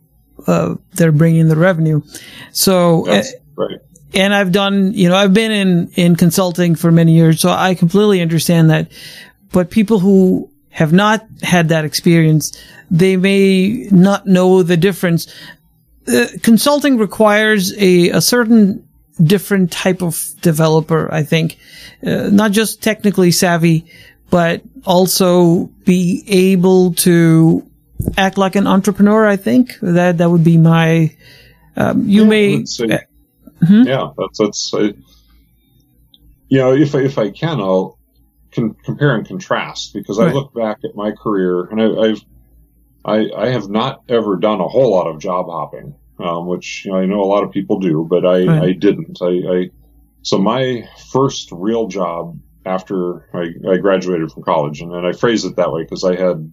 [0.46, 2.02] uh, they're bringing the revenue.
[2.52, 3.22] So, uh,
[3.56, 3.78] right.
[4.14, 7.74] And I've done, you know, I've been in in consulting for many years, so I
[7.74, 8.90] completely understand that.
[9.52, 12.58] But people who have not had that experience,
[12.90, 15.32] they may not know the difference.
[16.08, 18.86] Uh, consulting requires a, a certain
[19.22, 21.58] different type of developer, I think,
[22.04, 23.86] uh, not just technically savvy,
[24.32, 27.70] but also be able to
[28.16, 29.26] act like an entrepreneur.
[29.28, 31.14] I think that that would be my.
[31.76, 32.54] Um, you yeah, may.
[32.56, 33.82] Uh, mm-hmm.
[33.84, 34.74] Yeah, that's that's.
[34.74, 34.92] Uh,
[36.48, 37.98] you know, if I, if I can, I'll
[38.52, 40.30] con- compare and contrast because right.
[40.30, 42.20] I look back at my career and I, have
[43.04, 46.92] I, I have not ever done a whole lot of job hopping, um, which you
[46.92, 48.62] know, I know a lot of people do, but I, right.
[48.62, 49.18] I didn't.
[49.20, 49.70] I, I
[50.22, 54.80] so my first real job after I, I graduated from college.
[54.80, 56.52] And, and I phrase it that way because I had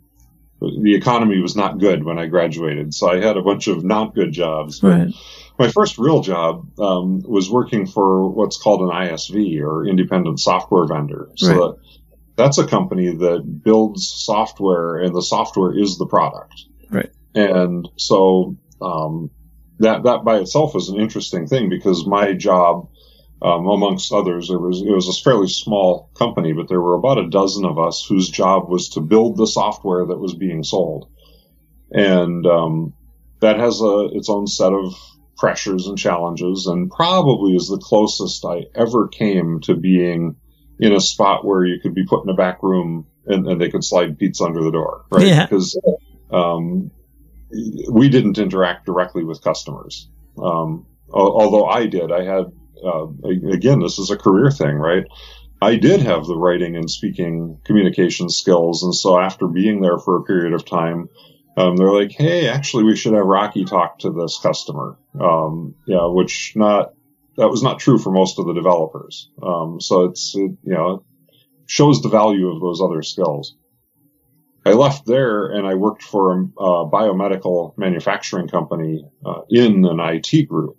[0.61, 4.13] the economy was not good when I graduated, so I had a bunch of not
[4.13, 4.83] good jobs.
[4.83, 5.13] Right.
[5.57, 10.85] My first real job um, was working for what's called an ISV or independent software
[10.85, 11.29] vendor.
[11.35, 11.57] So right.
[11.57, 11.77] that,
[12.35, 16.65] that's a company that builds software, and the software is the product.
[16.89, 17.09] Right.
[17.35, 19.31] And so um,
[19.79, 22.89] that that by itself is an interesting thing because my job
[23.41, 24.49] um, amongst others.
[24.49, 27.79] There was it was a fairly small company, but there were about a dozen of
[27.79, 31.09] us whose job was to build the software that was being sold,
[31.91, 32.93] and um,
[33.41, 34.95] that has a its own set of
[35.37, 40.35] pressures and challenges, and probably is the closest I ever came to being
[40.79, 43.69] in a spot where you could be put in a back room and, and they
[43.69, 45.27] could slide pizza under the door, right?
[45.27, 45.45] Yeah.
[45.45, 45.77] Because
[46.31, 46.91] um,
[47.91, 50.09] we didn't interact directly with customers.
[50.37, 52.51] Um, although I did, I had
[52.83, 53.07] uh,
[53.51, 55.05] again, this is a career thing, right?
[55.61, 60.17] I did have the writing and speaking communication skills, and so after being there for
[60.17, 61.09] a period of time,
[61.57, 66.05] um, they're like, "Hey, actually, we should have Rocky talk to this customer." Um, yeah,
[66.05, 66.93] which not
[67.35, 69.29] that was not true for most of the developers.
[69.41, 71.03] Um, so it's it, you know
[71.69, 73.55] shows the value of those other skills.
[74.65, 79.99] I left there and I worked for a, a biomedical manufacturing company uh, in an
[79.99, 80.77] IT group.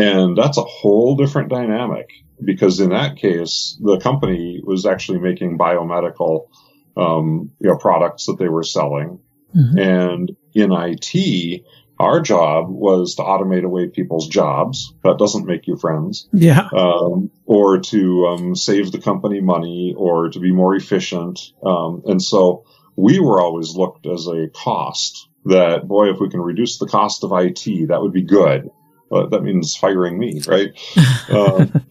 [0.00, 2.10] And that's a whole different dynamic
[2.42, 6.48] because in that case, the company was actually making biomedical,
[6.96, 9.20] um, you know, products that they were selling.
[9.54, 9.78] Mm-hmm.
[9.78, 11.64] And in IT,
[11.98, 14.94] our job was to automate away people's jobs.
[15.04, 16.28] That doesn't make you friends.
[16.32, 16.68] Yeah.
[16.72, 21.52] Um, or to um, save the company money or to be more efficient.
[21.62, 22.64] Um, and so
[22.96, 27.22] we were always looked as a cost that, boy, if we can reduce the cost
[27.24, 28.70] of IT, that would be good.
[29.10, 30.70] But that means firing me, right?
[31.30, 31.72] um,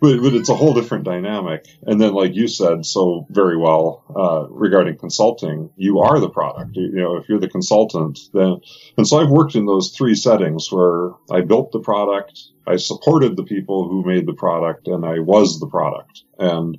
[0.00, 1.66] but, but it's a whole different dynamic.
[1.82, 6.76] And then, like you said so very well uh, regarding consulting, you are the product.
[6.76, 8.60] You, you, know, if you're the consultant, then
[8.96, 13.36] and so I've worked in those three settings where I built the product, I supported
[13.36, 16.22] the people who made the product, and I was the product.
[16.38, 16.78] And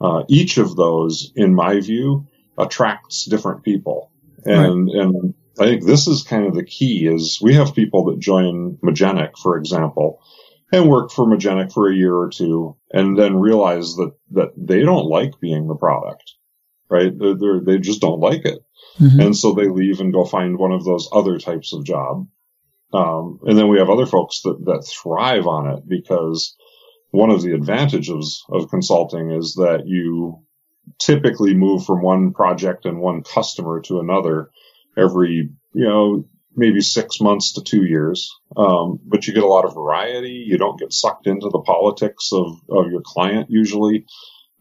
[0.00, 2.26] uh, each of those, in my view,
[2.58, 4.10] attracts different people.
[4.44, 5.02] And right.
[5.02, 8.78] and I think this is kind of the key is we have people that join
[8.82, 10.22] Magenic, for example,
[10.72, 14.82] and work for Magenic for a year or two and then realize that, that they
[14.82, 16.34] don't like being the product,
[16.90, 17.16] right?
[17.16, 18.58] They're, they're, they just don't like it.
[18.98, 19.20] Mm-hmm.
[19.20, 22.26] And so they leave and go find one of those other types of job.
[22.92, 26.56] Um, and then we have other folks that, that thrive on it because
[27.10, 30.42] one of the advantages of consulting is that you
[30.98, 34.50] typically move from one project and one customer to another
[34.96, 36.24] every, you know,
[36.56, 38.34] maybe six months to two years.
[38.56, 40.44] Um, but you get a lot of variety.
[40.46, 44.06] You don't get sucked into the politics of, of your client usually.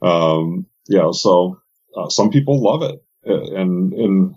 [0.02, 1.12] Um, yeah.
[1.12, 1.62] So,
[1.98, 3.02] uh, some people love it.
[3.28, 4.36] Uh, and, and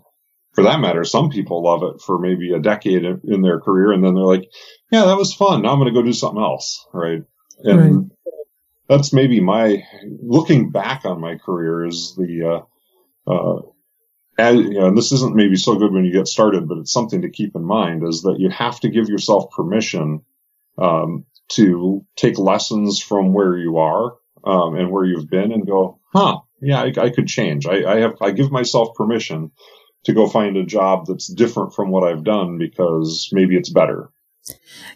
[0.53, 3.93] for that matter, some people love it for maybe a decade in their career.
[3.93, 4.49] And then they're like,
[4.93, 5.63] yeah, that was fun.
[5.63, 6.87] Now I'm going to go do something else.
[6.95, 7.23] Right.
[7.65, 8.07] And right.
[8.89, 9.83] that's maybe my
[10.23, 12.63] looking back on my career is the,
[13.27, 13.63] uh, uh,
[14.39, 16.93] and, you know, and this isn't maybe so good when you get started, but it's
[16.93, 20.23] something to keep in mind is that you have to give yourself permission
[20.79, 25.99] um, to take lessons from where you are um, and where you've been and go,
[26.13, 27.67] huh, yeah, I, I could change.
[27.67, 29.51] I, I, have, I give myself permission
[30.05, 34.11] to go find a job that's different from what I've done because maybe it's better.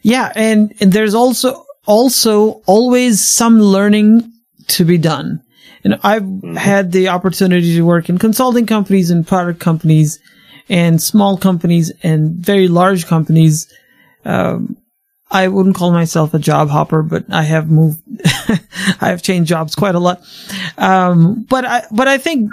[0.03, 0.33] Yeah.
[0.37, 4.33] And, and there's also, also always some learning
[4.69, 5.43] to be done.
[5.85, 6.57] And I've mm-hmm.
[6.57, 10.21] had the opportunity to work in consulting companies and product companies
[10.69, 13.73] and small companies and very large companies.
[14.25, 14.77] Um,
[15.31, 18.03] I wouldn't call myself a job hopper, but I have moved,
[19.01, 20.23] I have changed jobs quite a lot.
[20.77, 22.51] Um, but I, but I think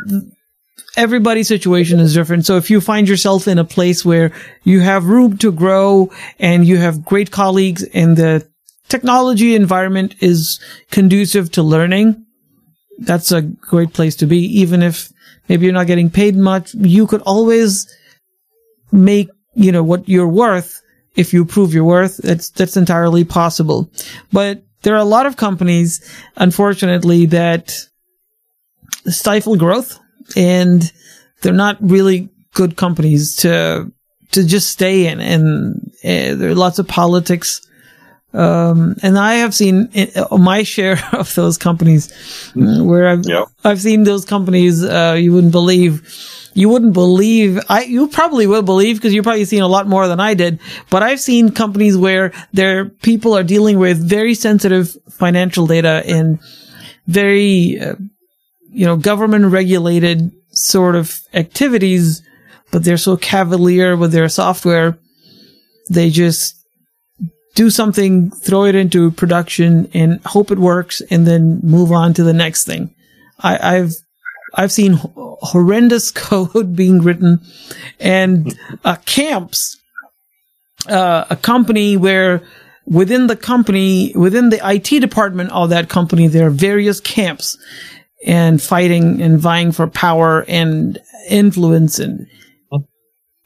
[0.95, 2.45] everybody's situation is different.
[2.45, 4.31] So if you find yourself in a place where
[4.63, 8.47] you have room to grow and you have great colleagues and the
[8.87, 12.25] technology environment is conducive to learning,
[12.99, 14.39] that's a great place to be.
[14.59, 15.11] Even if
[15.47, 17.87] maybe you're not getting paid much, you could always
[18.91, 20.81] make, you know, what you're worth
[21.15, 22.17] if you prove your worth.
[22.17, 23.89] That's, that's entirely possible.
[24.31, 26.01] But there are a lot of companies,
[26.35, 27.77] unfortunately, that
[29.05, 29.99] stifle growth
[30.35, 30.91] and
[31.41, 33.91] they're not really good companies to,
[34.31, 35.19] to just stay in.
[35.19, 37.65] And uh, there are lots of politics
[38.33, 42.13] um, and I have seen uh, my share of those companies
[42.55, 43.47] where I've, yep.
[43.63, 46.07] I've seen those companies, uh, you wouldn't believe,
[46.53, 50.07] you wouldn't believe, I, you probably will believe because you've probably seen a lot more
[50.07, 54.95] than I did, but I've seen companies where their people are dealing with very sensitive
[55.09, 56.39] financial data and
[57.07, 57.95] very, uh,
[58.69, 62.21] you know, government regulated sort of activities,
[62.71, 64.99] but they're so cavalier with their software.
[65.89, 66.58] They just,
[67.55, 72.23] do something, throw it into production and hope it works and then move on to
[72.23, 72.93] the next thing.
[73.39, 73.93] I, have
[74.53, 77.41] I've seen horrendous code being written
[77.99, 79.77] and uh, camps,
[80.87, 82.41] uh, a company where
[82.85, 87.57] within the company, within the IT department of that company, there are various camps
[88.25, 92.27] and fighting and vying for power and influence and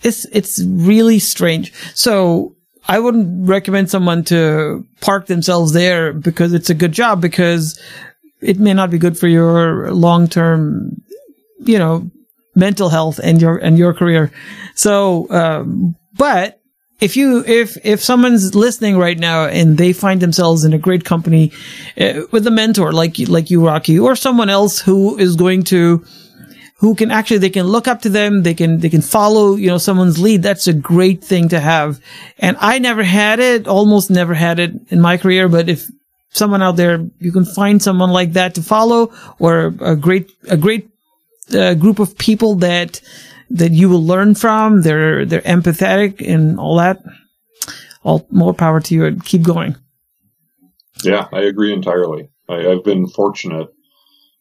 [0.04, 1.74] it's it's really strange.
[1.96, 2.56] So
[2.88, 7.80] I wouldn't recommend someone to park themselves there because it's a good job because
[8.42, 11.02] it may not be good for your long term,
[11.60, 12.12] you know,
[12.56, 14.32] mental health and your and your career.
[14.76, 16.60] So, um, but
[17.00, 21.06] if you if if someone's listening right now and they find themselves in a great
[21.06, 21.52] company
[22.00, 26.06] uh, with a mentor like like you Rocky or someone else who is going to
[26.84, 29.68] who can actually they can look up to them they can they can follow you
[29.68, 30.44] know someone's lead.
[30.44, 32.02] That's a great thing to have.
[32.40, 35.90] And i never had it almost never had it in my career but if
[36.32, 40.58] someone out there you can find someone like that to follow or a great a
[40.58, 40.90] great
[41.54, 43.00] uh, group of people that
[43.50, 47.02] that you will learn from they're they're empathetic and all that
[48.04, 49.78] all more power to you and keep going.
[51.02, 52.30] Yeah i agree entirely.
[52.50, 53.73] I, i've been fortunate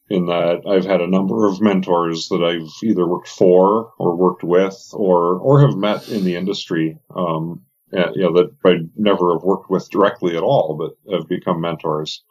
[0.09, 4.43] in that I've had a number of mentors that I've either worked for or worked
[4.43, 6.97] with or or have met in the industry.
[7.15, 7.61] Um,
[7.91, 11.61] and, you know that I never have worked with directly at all, but have become
[11.61, 12.23] mentors,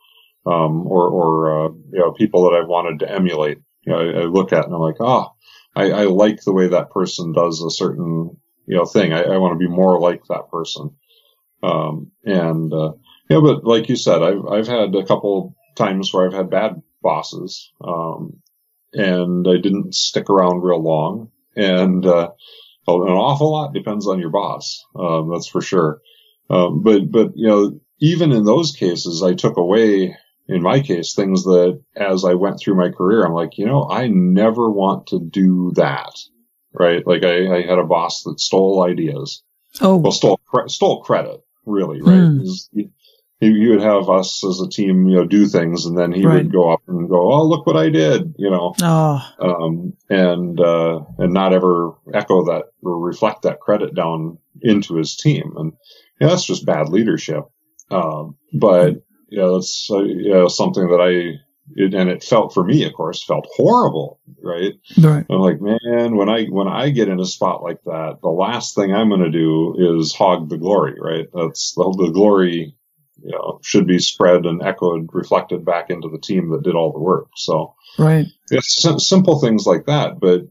[0.44, 3.58] um, or or uh, you know people that I've wanted to emulate.
[3.86, 5.32] You know, I, I look at and I'm like, oh,
[5.74, 9.12] I, I, like the way that person does a certain you know thing.
[9.12, 10.90] I, I want to be more like that person.
[11.62, 12.92] Um, and uh,
[13.30, 16.82] yeah, but like you said, I've I've had a couple times where I've had bad
[17.02, 17.70] bosses.
[17.82, 18.38] Um,
[18.92, 21.30] and I didn't stick around real long.
[21.56, 22.30] And, uh,
[22.86, 24.84] an awful lot depends on your boss.
[24.96, 26.00] Um, that's for sure.
[26.50, 30.16] Um, but, but, you know, even in those cases, I took away,
[30.48, 33.88] in my case, things that as I went through my career, I'm like, you know,
[33.88, 36.12] I never want to do that.
[36.74, 37.06] Right.
[37.06, 39.42] Like I, I had a boss that stole ideas.
[39.80, 42.18] Oh, well, stole, stole credit really, right?
[42.18, 42.90] Mm
[43.42, 46.24] he, he, would have us as a team, you know, do things, and then he
[46.24, 46.44] right.
[46.44, 49.20] would go up and go, "Oh, look what I did," you know, oh.
[49.40, 55.16] um, and uh, and not ever echo that or reflect that credit down into his
[55.16, 55.72] team, and
[56.20, 57.42] you know, that's just bad leadership.
[57.90, 61.40] Um, but you know, that's uh, you know, something that I
[61.74, 64.74] it, and it felt for me, of course, felt horrible, right?
[65.00, 65.26] Right.
[65.28, 68.76] I'm like, man, when I when I get in a spot like that, the last
[68.76, 71.26] thing I'm going to do is hog the glory, right?
[71.34, 72.76] That's the, the glory
[73.24, 76.92] you know, should be spread and echoed, reflected back into the team that did all
[76.92, 77.28] the work.
[77.36, 78.26] So, right.
[78.50, 80.20] It's simple things like that.
[80.20, 80.42] But,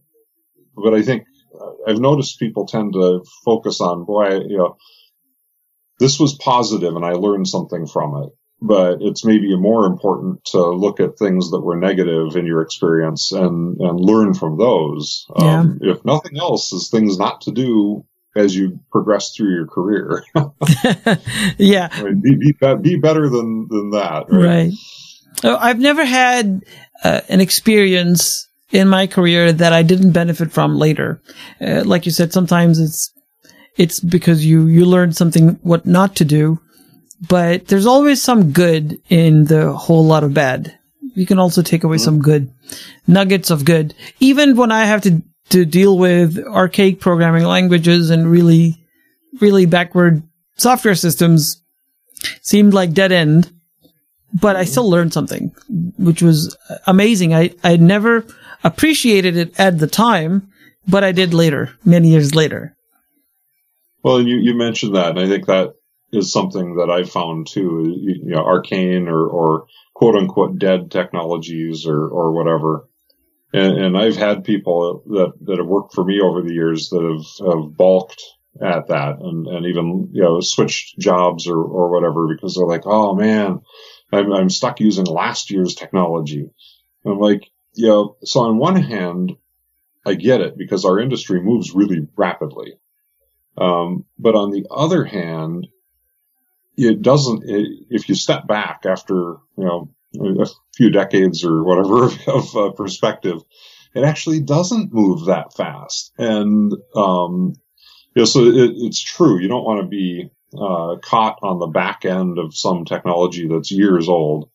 [0.76, 1.26] but I think
[1.60, 4.78] uh, I've noticed people tend to focus on, boy, you know,
[6.00, 8.30] this was positive and I learned something from it.
[8.64, 13.32] But it's maybe more important to look at things that were negative in your experience
[13.32, 15.26] and, and learn from those.
[15.36, 15.62] Yeah.
[15.62, 20.24] Um, if nothing else, is things not to do as you progress through your career.
[21.58, 21.90] yeah.
[22.02, 24.26] Be, be, be, better than, than that.
[24.30, 24.46] Right.
[24.46, 24.72] right.
[25.44, 26.64] Oh, I've never had
[27.04, 31.22] uh, an experience in my career that I didn't benefit from later.
[31.60, 33.14] Uh, like you said, sometimes it's,
[33.78, 36.60] it's because you, you learn something what not to do,
[37.28, 40.78] but there's always some good in the whole lot of bad.
[41.14, 42.06] You can also take away mm-hmm.
[42.06, 42.54] some good
[43.08, 43.94] nuggets of good.
[44.20, 48.84] Even when I have to to deal with archaic programming languages and really,
[49.40, 50.24] really backward
[50.58, 51.62] software systems
[52.42, 53.52] seemed like dead end.
[54.34, 55.54] But I still learned something,
[55.98, 56.56] which was
[56.88, 57.34] amazing.
[57.34, 58.26] I, I never
[58.64, 60.50] appreciated it at the time,
[60.88, 62.76] but I did later, many years later.
[64.04, 65.74] Well, you, you mentioned that, and I think that
[66.14, 67.94] is something that I found too.
[68.00, 72.88] You, know, arcane or, or quote unquote dead technologies or, or whatever
[73.54, 77.02] and, and I've had people that, that have worked for me over the years that
[77.02, 78.22] have, have balked
[78.62, 82.86] at that and, and even, you know, switched jobs or, or whatever because they're like,
[82.86, 83.62] oh man,
[84.12, 86.50] I'm, I'm stuck using last year's technology.
[87.04, 89.34] And I'm like, you know, so on one hand,
[90.06, 92.74] I get it because our industry moves really rapidly.
[93.58, 95.68] Um, but on the other hand,
[96.76, 99.14] it doesn't, it, if you step back after,
[99.58, 100.46] you know, a
[100.76, 103.42] few decades or whatever of uh, perspective,
[103.94, 106.14] it actually doesn't move that fast.
[106.18, 107.54] And, um,
[108.16, 109.40] you know, so it, it's true.
[109.40, 113.72] You don't want to be, uh, caught on the back end of some technology that's
[113.72, 114.50] years old.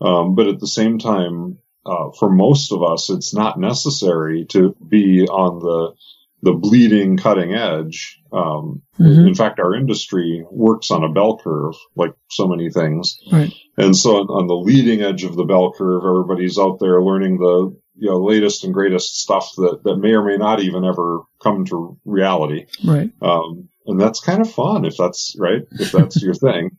[0.00, 4.74] Um, but at the same time, uh, for most of us, it's not necessary to
[4.86, 5.94] be on the
[6.46, 8.22] the bleeding cutting edge.
[8.32, 9.26] Um, mm-hmm.
[9.26, 13.18] In fact, our industry works on a bell curve, like so many things.
[13.32, 13.52] Right.
[13.76, 17.38] And so on, on, the leading edge of the bell curve, everybody's out there learning
[17.38, 21.22] the you know latest and greatest stuff that that may or may not even ever
[21.42, 22.66] come to reality.
[22.84, 23.10] Right.
[23.20, 26.78] Um, and that's kind of fun if that's right, if that's your thing.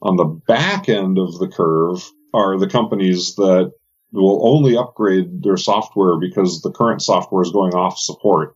[0.00, 3.72] On the back end of the curve are the companies that
[4.12, 8.54] will only upgrade their software because the current software is going off support.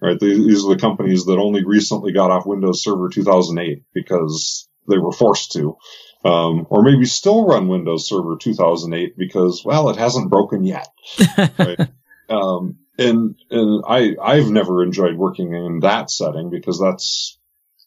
[0.00, 0.18] Right?
[0.18, 5.12] These are the companies that only recently got off Windows Server 2008 because they were
[5.12, 5.76] forced to.
[6.24, 10.88] Um, or maybe still run Windows Server 2008 because, well, it hasn't broken yet.
[11.58, 11.88] right?
[12.28, 17.38] um, and and I I've never enjoyed working in that setting because that's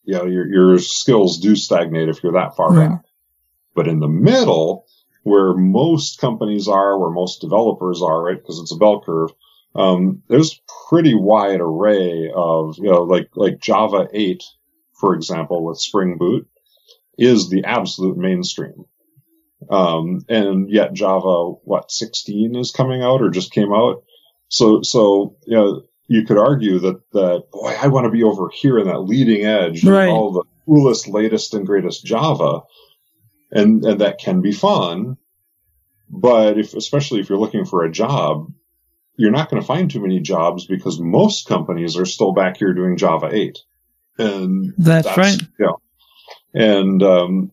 [0.03, 3.03] you know your your skills do stagnate if you're that far back.
[3.75, 4.85] But in the middle,
[5.23, 8.37] where most companies are, where most developers are, right?
[8.37, 9.31] Because it's a bell curve.
[9.75, 14.43] Um, there's pretty wide array of, you know, like, like Java 8,
[14.99, 16.47] for example, with Spring Boot
[17.17, 18.85] is the absolute mainstream.
[19.69, 24.03] Um, and yet Java, what, 16 is coming out or just came out.
[24.47, 28.49] So, so, you know, you could argue that, that, boy, I want to be over
[28.49, 30.09] here in that leading edge, right.
[30.09, 32.61] all the coolest, latest and greatest Java
[33.51, 35.17] and and that can be fun.
[36.09, 38.51] But if, especially if you're looking for a job,
[39.19, 42.73] you're not going to find too many jobs because most companies are still back here
[42.73, 43.59] doing Java 8.
[44.17, 45.41] And that's, that's right.
[45.59, 45.73] Yeah.
[46.53, 47.51] And, um,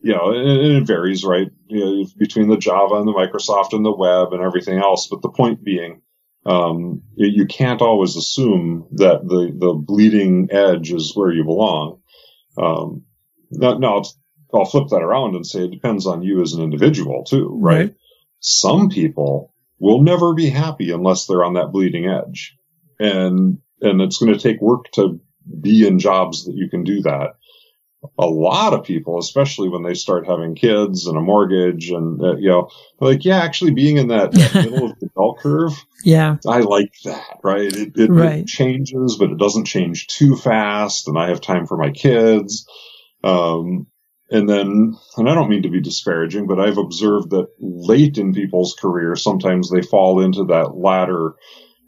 [0.00, 1.46] you know, and it varies, right?
[1.68, 5.06] You know, between the Java and the Microsoft and the web and everything else.
[5.06, 6.02] But the point being,
[6.44, 12.00] um, you can't always assume that the, the bleeding edge is where you belong.
[12.58, 13.04] Um,
[13.52, 14.02] now, now
[14.52, 17.78] I'll flip that around and say it depends on you as an individual too, right?
[17.78, 17.94] right?
[18.40, 22.56] Some people will never be happy unless they're on that bleeding edge.
[23.00, 25.20] And, and it's going to take work to
[25.60, 27.30] be in jobs that you can do that.
[28.18, 32.36] A lot of people, especially when they start having kids and a mortgage and, uh,
[32.36, 35.72] you know, like, yeah, actually being in that, that middle of the bell curve.
[36.02, 36.36] Yeah.
[36.46, 37.70] I like that, right?
[37.70, 38.40] It, it, right.
[38.40, 41.08] it changes, but it doesn't change too fast.
[41.08, 42.66] And I have time for my kids.
[43.22, 43.86] Um,
[44.30, 48.32] and then, and I don't mean to be disparaging, but I've observed that late in
[48.32, 51.34] people's career, sometimes they fall into that latter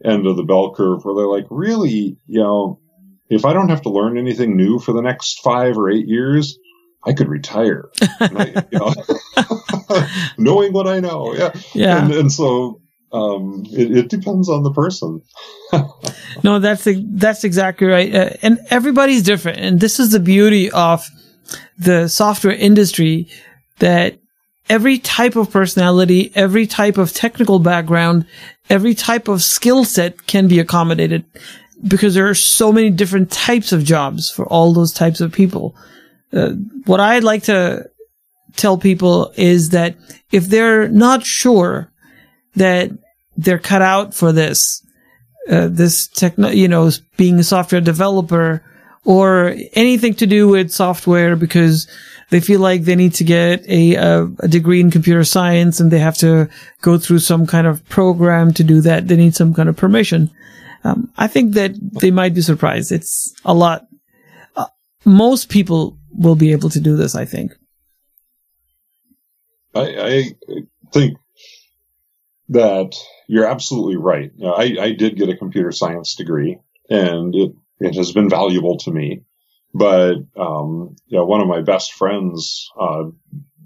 [0.04, 2.80] end of the bell curve where they're like, really, you know,
[3.28, 6.58] if I don't have to learn anything new for the next five or eight years,
[7.04, 7.90] I could retire.
[8.20, 10.06] I, you know,
[10.38, 11.34] knowing what I know.
[11.34, 11.52] Yeah.
[11.74, 12.04] Yeah.
[12.04, 12.80] And, and so,
[13.12, 15.20] um, it, it, depends on the person.
[16.42, 18.12] no, that's, that's exactly right.
[18.12, 19.58] Uh, and everybody's different.
[19.58, 21.06] And this is the beauty of,
[21.78, 23.28] the software industry
[23.78, 24.18] that
[24.68, 28.26] every type of personality, every type of technical background,
[28.70, 31.24] every type of skill set can be accommodated
[31.86, 35.74] because there are so many different types of jobs for all those types of people.
[36.32, 36.50] Uh,
[36.86, 37.90] what I'd like to
[38.56, 39.96] tell people is that
[40.30, 41.90] if they're not sure
[42.54, 42.90] that
[43.36, 44.86] they're cut out for this,
[45.50, 48.62] uh, this techno, you know, being a software developer
[49.04, 51.88] or anything to do with software because
[52.30, 55.98] they feel like they need to get a, a, degree in computer science and they
[55.98, 56.48] have to
[56.80, 59.08] go through some kind of program to do that.
[59.08, 60.30] They need some kind of permission.
[60.84, 62.90] Um, I think that they might be surprised.
[62.90, 63.86] It's a lot.
[64.56, 64.66] Uh,
[65.04, 67.52] most people will be able to do this, I think.
[69.74, 71.18] I, I think
[72.48, 72.94] that
[73.28, 74.30] you're absolutely right.
[74.42, 78.90] I, I did get a computer science degree and it it has been valuable to
[78.90, 79.22] me.
[79.74, 83.04] But um, you know, one of my best friends uh,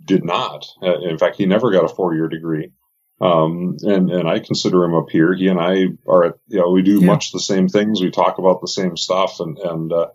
[0.05, 0.67] did not.
[0.83, 2.73] Uh, in fact, he never got a four-year degree.
[3.21, 5.35] Um, and and I consider him a peer.
[5.35, 7.07] He and I are, you know, we do yeah.
[7.07, 8.01] much the same things.
[8.01, 10.09] We talk about the same stuff, and and uh,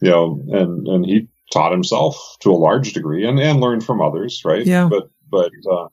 [0.00, 4.00] you know, and and he taught himself to a large degree and and learned from
[4.00, 4.66] others, right?
[4.66, 4.88] Yeah.
[4.88, 5.88] But but uh,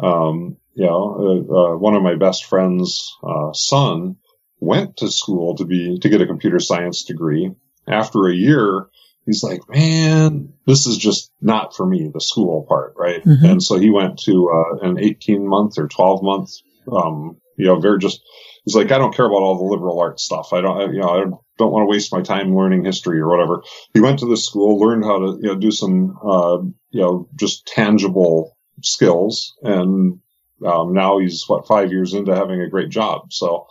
[0.00, 4.16] um, you know, uh, uh, one of my best friends' uh, son
[4.64, 7.52] went to school to be to get a computer science degree.
[7.86, 8.86] After a year,
[9.26, 13.24] he's like, "Man, this is just not for me." The school part, right?
[13.24, 13.44] Mm-hmm.
[13.44, 16.50] And so he went to uh, an 18 month or 12 month,
[16.90, 18.20] um, you know, very just.
[18.64, 20.54] He's like, I don't care about all the liberal arts stuff.
[20.54, 21.20] I don't, you know, I
[21.58, 23.62] don't want to waste my time learning history or whatever.
[23.92, 27.28] He went to the school, learned how to, you know, do some, uh, you know,
[27.36, 30.20] just tangible skills, and
[30.64, 33.32] um, now he's what five years into having a great job.
[33.32, 33.66] So,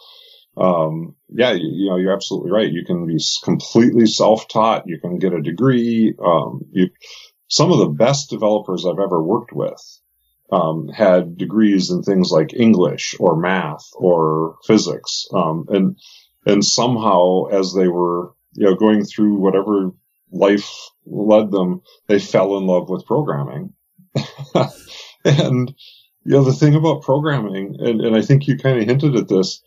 [0.55, 2.71] um, yeah, you, you, know, you're absolutely right.
[2.71, 4.87] You can be completely self-taught.
[4.87, 6.13] You can get a degree.
[6.23, 6.89] Um, you,
[7.47, 9.81] some of the best developers I've ever worked with,
[10.51, 15.27] um, had degrees in things like English or math or physics.
[15.33, 15.97] Um, and,
[16.45, 19.91] and somehow as they were, you know, going through whatever
[20.31, 20.69] life
[21.05, 23.73] led them, they fell in love with programming.
[25.25, 25.73] and,
[26.23, 29.27] you know, the thing about programming, and, and I think you kind of hinted at
[29.27, 29.61] this,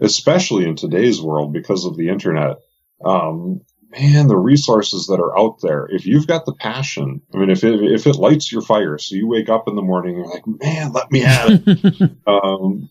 [0.00, 2.58] especially in today's world because of the internet.
[3.04, 5.86] Um, man, the resources that are out there.
[5.90, 9.14] If you've got the passion, I mean, if it, if it lights your fire, so
[9.14, 12.10] you wake up in the morning and you're like, man, let me at it.
[12.26, 12.88] um,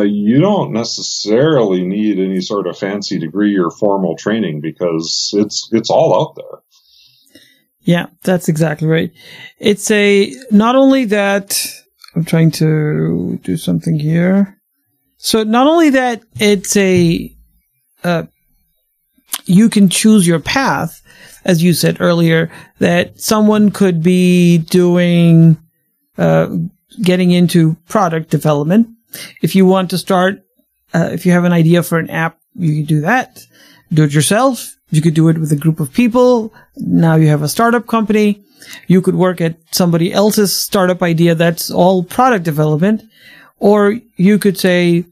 [0.00, 5.68] know, you don't necessarily need any sort of fancy degree or formal training because it's
[5.72, 6.60] it's all out there.
[7.82, 9.12] Yeah, that's exactly right.
[9.58, 11.58] It's a not only that
[12.14, 14.59] I'm trying to do something here.
[15.22, 17.30] So not only that it's a
[18.02, 18.24] uh,
[19.44, 21.02] you can choose your path,
[21.44, 25.58] as you said earlier, that someone could be doing
[26.16, 26.48] uh,
[27.02, 28.88] getting into product development.
[29.42, 30.42] If you want to start,
[30.94, 33.44] uh, if you have an idea for an app, you can do that.
[33.92, 34.74] Do it yourself.
[34.88, 36.54] You could do it with a group of people.
[36.76, 38.42] Now you have a startup company.
[38.86, 41.34] You could work at somebody else's startup idea.
[41.34, 43.02] That's all product development.
[43.58, 45.04] Or you could say,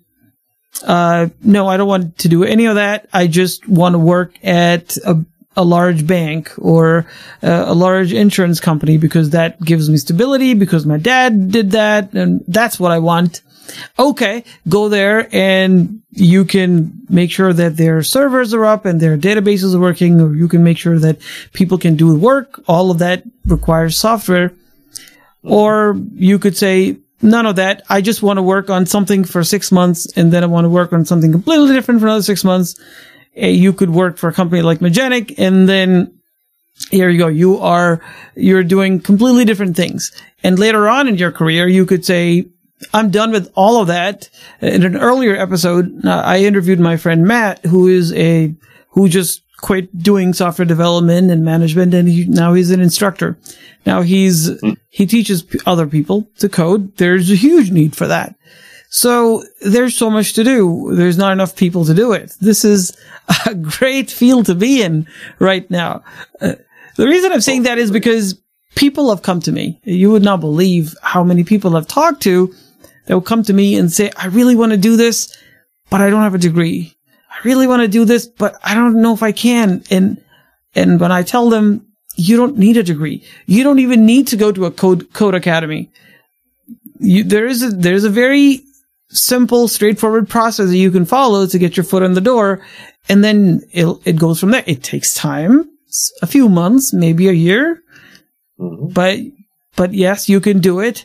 [0.84, 3.08] uh, no, I don't want to do any of that.
[3.12, 5.24] I just want to work at a,
[5.56, 7.06] a large bank or
[7.42, 12.12] uh, a large insurance company because that gives me stability because my dad did that
[12.12, 13.42] and that's what I want.
[13.98, 19.18] Okay, go there and you can make sure that their servers are up and their
[19.18, 21.18] databases are working, or you can make sure that
[21.52, 22.62] people can do work.
[22.66, 24.52] All of that requires software.
[25.42, 27.82] Or you could say, none of that.
[27.88, 30.70] I just want to work on something for six months and then I want to
[30.70, 32.78] work on something completely different for another six months.
[33.36, 36.18] Eh, you could work for a company like Magenic and then
[36.90, 37.26] here you go.
[37.26, 38.00] You are,
[38.36, 40.12] you're doing completely different things.
[40.42, 42.46] And later on in your career, you could say,
[42.94, 44.30] I'm done with all of that.
[44.60, 48.54] In an earlier episode, uh, I interviewed my friend Matt, who is a,
[48.90, 53.36] who just quit doing software development and management and he, now he's an instructor.
[53.84, 54.50] Now he's,
[54.88, 56.96] he teaches other people to code.
[56.96, 58.36] There's a huge need for that.
[58.90, 60.94] So there's so much to do.
[60.94, 62.34] There's not enough people to do it.
[62.40, 62.96] This is
[63.46, 65.06] a great field to be in
[65.38, 66.02] right now.
[66.40, 66.54] Uh,
[66.96, 68.40] the reason I'm saying that is because
[68.76, 69.80] people have come to me.
[69.84, 72.54] You would not believe how many people I've talked to
[73.06, 75.36] that will come to me and say, I really want to do this,
[75.90, 76.97] but I don't have a degree.
[77.38, 79.84] I really want to do this, but I don't know if I can.
[79.90, 80.22] And,
[80.74, 81.86] and when I tell them,
[82.16, 83.24] you don't need a degree.
[83.46, 85.88] You don't even need to go to a code, code academy.
[86.98, 88.62] You, there is a, there's a very
[89.10, 92.60] simple, straightforward process that you can follow to get your foot in the door.
[93.08, 94.64] And then it, it goes from there.
[94.66, 95.70] It takes time,
[96.20, 97.82] a few months, maybe a year,
[98.58, 98.88] mm-hmm.
[98.88, 99.20] but,
[99.76, 101.04] but yes, you can do it.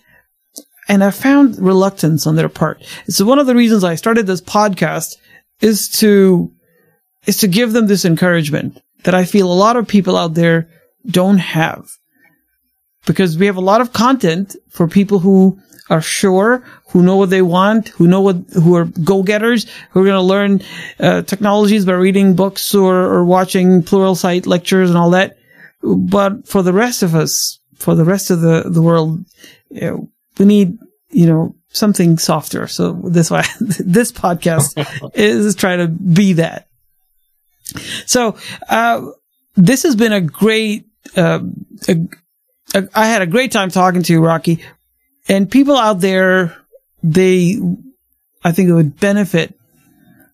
[0.89, 2.83] And I found reluctance on their part.
[3.05, 5.15] It's one of the reasons I started this podcast
[5.61, 6.51] is to,
[7.25, 10.69] is to give them this encouragement that I feel a lot of people out there
[11.05, 11.89] don't have.
[13.05, 17.29] Because we have a lot of content for people who are sure, who know what
[17.29, 20.61] they want, who know what, who are go-getters, who are going to learn
[20.99, 25.37] uh, technologies by reading books or, or watching Pluralsight lectures and all that.
[25.81, 29.25] But for the rest of us, for the rest of the, the world,
[29.69, 30.77] you know, we need,
[31.09, 32.67] you know, something softer.
[32.67, 36.67] So this why this podcast is trying to be that.
[38.05, 38.37] So,
[38.69, 39.09] uh,
[39.55, 41.39] this has been a great, uh,
[41.87, 41.95] a,
[42.75, 44.63] a, I had a great time talking to you, Rocky.
[45.27, 46.55] And people out there,
[47.01, 47.59] they,
[48.43, 49.57] I think it would benefit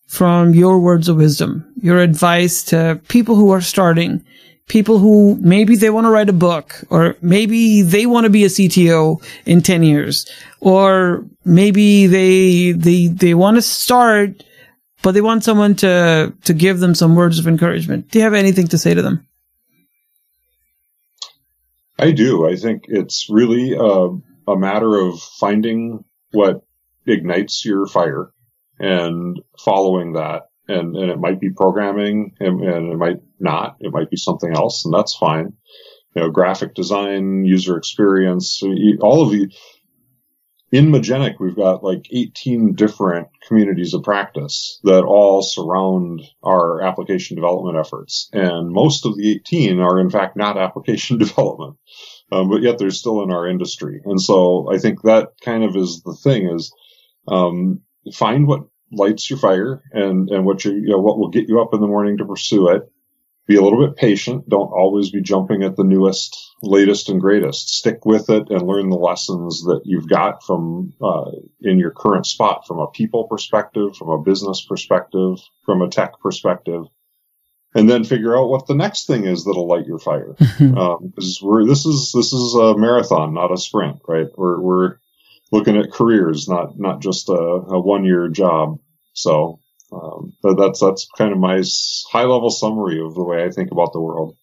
[0.08, 4.26] from your words of wisdom, your advice to people who are starting,
[4.70, 8.46] people who maybe they want to write a book or maybe they want to be
[8.46, 10.30] a CTO in 10 years
[10.62, 14.44] or maybe they, they, they want to start,
[15.02, 18.10] but they want someone to, to give them some words of encouragement.
[18.12, 19.28] Do you have anything to say to them?
[21.98, 22.48] I do.
[22.48, 26.62] I think it's really a, a matter of finding what
[27.06, 28.32] ignites your fire
[28.80, 30.49] and following that.
[30.70, 33.78] And, and it might be programming and, and it might not.
[33.80, 35.54] It might be something else, and that's fine.
[36.16, 38.62] You know, graphic design, user experience,
[39.02, 39.52] all of the,
[40.72, 47.36] in Magenic, we've got like 18 different communities of practice that all surround our application
[47.36, 48.30] development efforts.
[48.34, 51.78] And most of the 18 are in fact not application development.
[52.32, 54.02] Um, but yet they're still in our industry.
[54.06, 56.72] And so I think that kind of is the thing is,
[57.28, 57.82] um,
[58.14, 61.62] find what lights your fire and, and what you, you know, what will get you
[61.62, 62.92] up in the morning to pursue it.
[63.48, 64.48] Be a little bit patient.
[64.48, 67.70] Don't always be jumping at the newest, latest and greatest.
[67.70, 71.32] Stick with it and learn the lessons that you've got from, uh,
[71.62, 76.20] in your current spot from a people perspective, from a business perspective, from a tech
[76.22, 76.86] perspective
[77.76, 80.36] and then figure out what the next thing is that'll light your fire.
[80.38, 80.60] Because
[81.42, 84.28] um, we're this is this is a marathon, not a sprint, right?
[84.36, 84.96] We're we're
[85.52, 88.80] looking at careers, not not just a, a one year job.
[89.14, 89.60] So
[89.92, 91.64] um, that's that's kind of my
[92.12, 94.36] high level summary of the way I think about the world.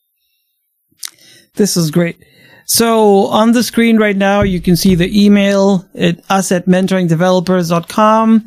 [1.55, 2.23] This is great.
[2.67, 8.47] So on the screen right now, you can see the email at us at mentoringdevelopers.com.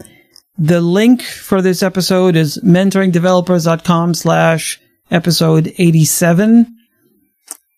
[0.57, 4.79] The link for this episode is mentoringdevelopers.com slash
[5.09, 6.75] episode 87.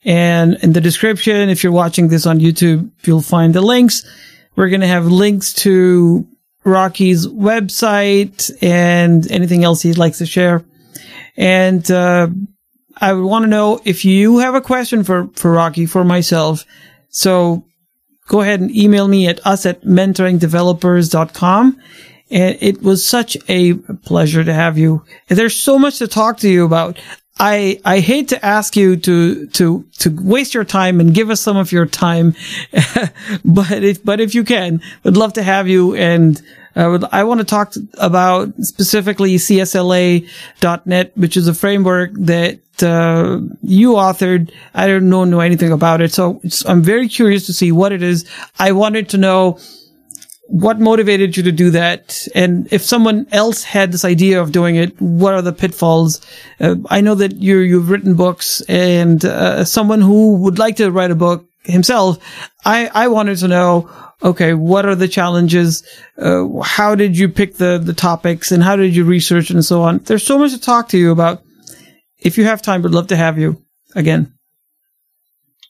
[0.04, 4.04] And in the description, if you're watching this on YouTube, you'll find the links.
[4.56, 6.28] We're going to have links to
[6.64, 10.64] Rocky's website and anything else he'd like to share.
[11.38, 12.28] And, uh,
[13.02, 16.66] I would want to know if you have a question for, for Rocky, for myself.
[17.10, 17.66] So
[18.28, 21.82] go ahead and email me at us at mentoringdevelopers.com.
[22.30, 25.04] And it was such a pleasure to have you.
[25.28, 27.00] There's so much to talk to you about.
[27.44, 31.42] I, I hate to ask you to, to, to waste your time and give us
[31.42, 32.36] some of your time.
[33.44, 35.96] but if, but if you can, would love to have you.
[35.96, 36.40] And
[36.76, 43.40] I would, I want to talk about specifically CSLA.net, which is a framework that, uh,
[43.64, 44.52] you authored.
[44.76, 46.14] I don't know, know anything about it.
[46.14, 48.30] So I'm very curious to see what it is.
[48.60, 49.58] I wanted to know,
[50.52, 52.28] what motivated you to do that?
[52.36, 56.20] And if someone else had this idea of doing it, what are the pitfalls?
[56.60, 60.92] Uh, I know that you you've written books and, uh, someone who would like to
[60.92, 62.18] write a book himself,
[62.66, 63.90] I, I wanted to know,
[64.22, 65.84] okay, what are the challenges?
[66.18, 69.82] Uh, how did you pick the, the topics and how did you research and so
[69.82, 70.00] on?
[70.00, 71.44] There's so much to talk to you about.
[72.20, 73.64] If you have time, we'd love to have you
[73.96, 74.34] again.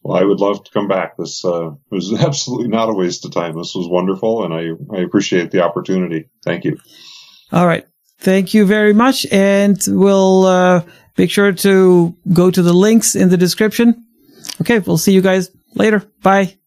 [0.04, 1.18] Well, I would love to come back.
[1.18, 3.58] This uh, was absolutely not a waste of time.
[3.58, 6.30] This was wonderful, and I, I appreciate the opportunity.
[6.44, 6.78] Thank you.
[7.52, 7.86] All right.
[8.20, 9.26] Thank you very much.
[9.32, 10.84] And we'll uh,
[11.18, 14.06] make sure to go to the links in the description.
[14.62, 14.80] Okay.
[14.80, 16.04] We'll see you guys later.
[16.22, 16.61] Bye.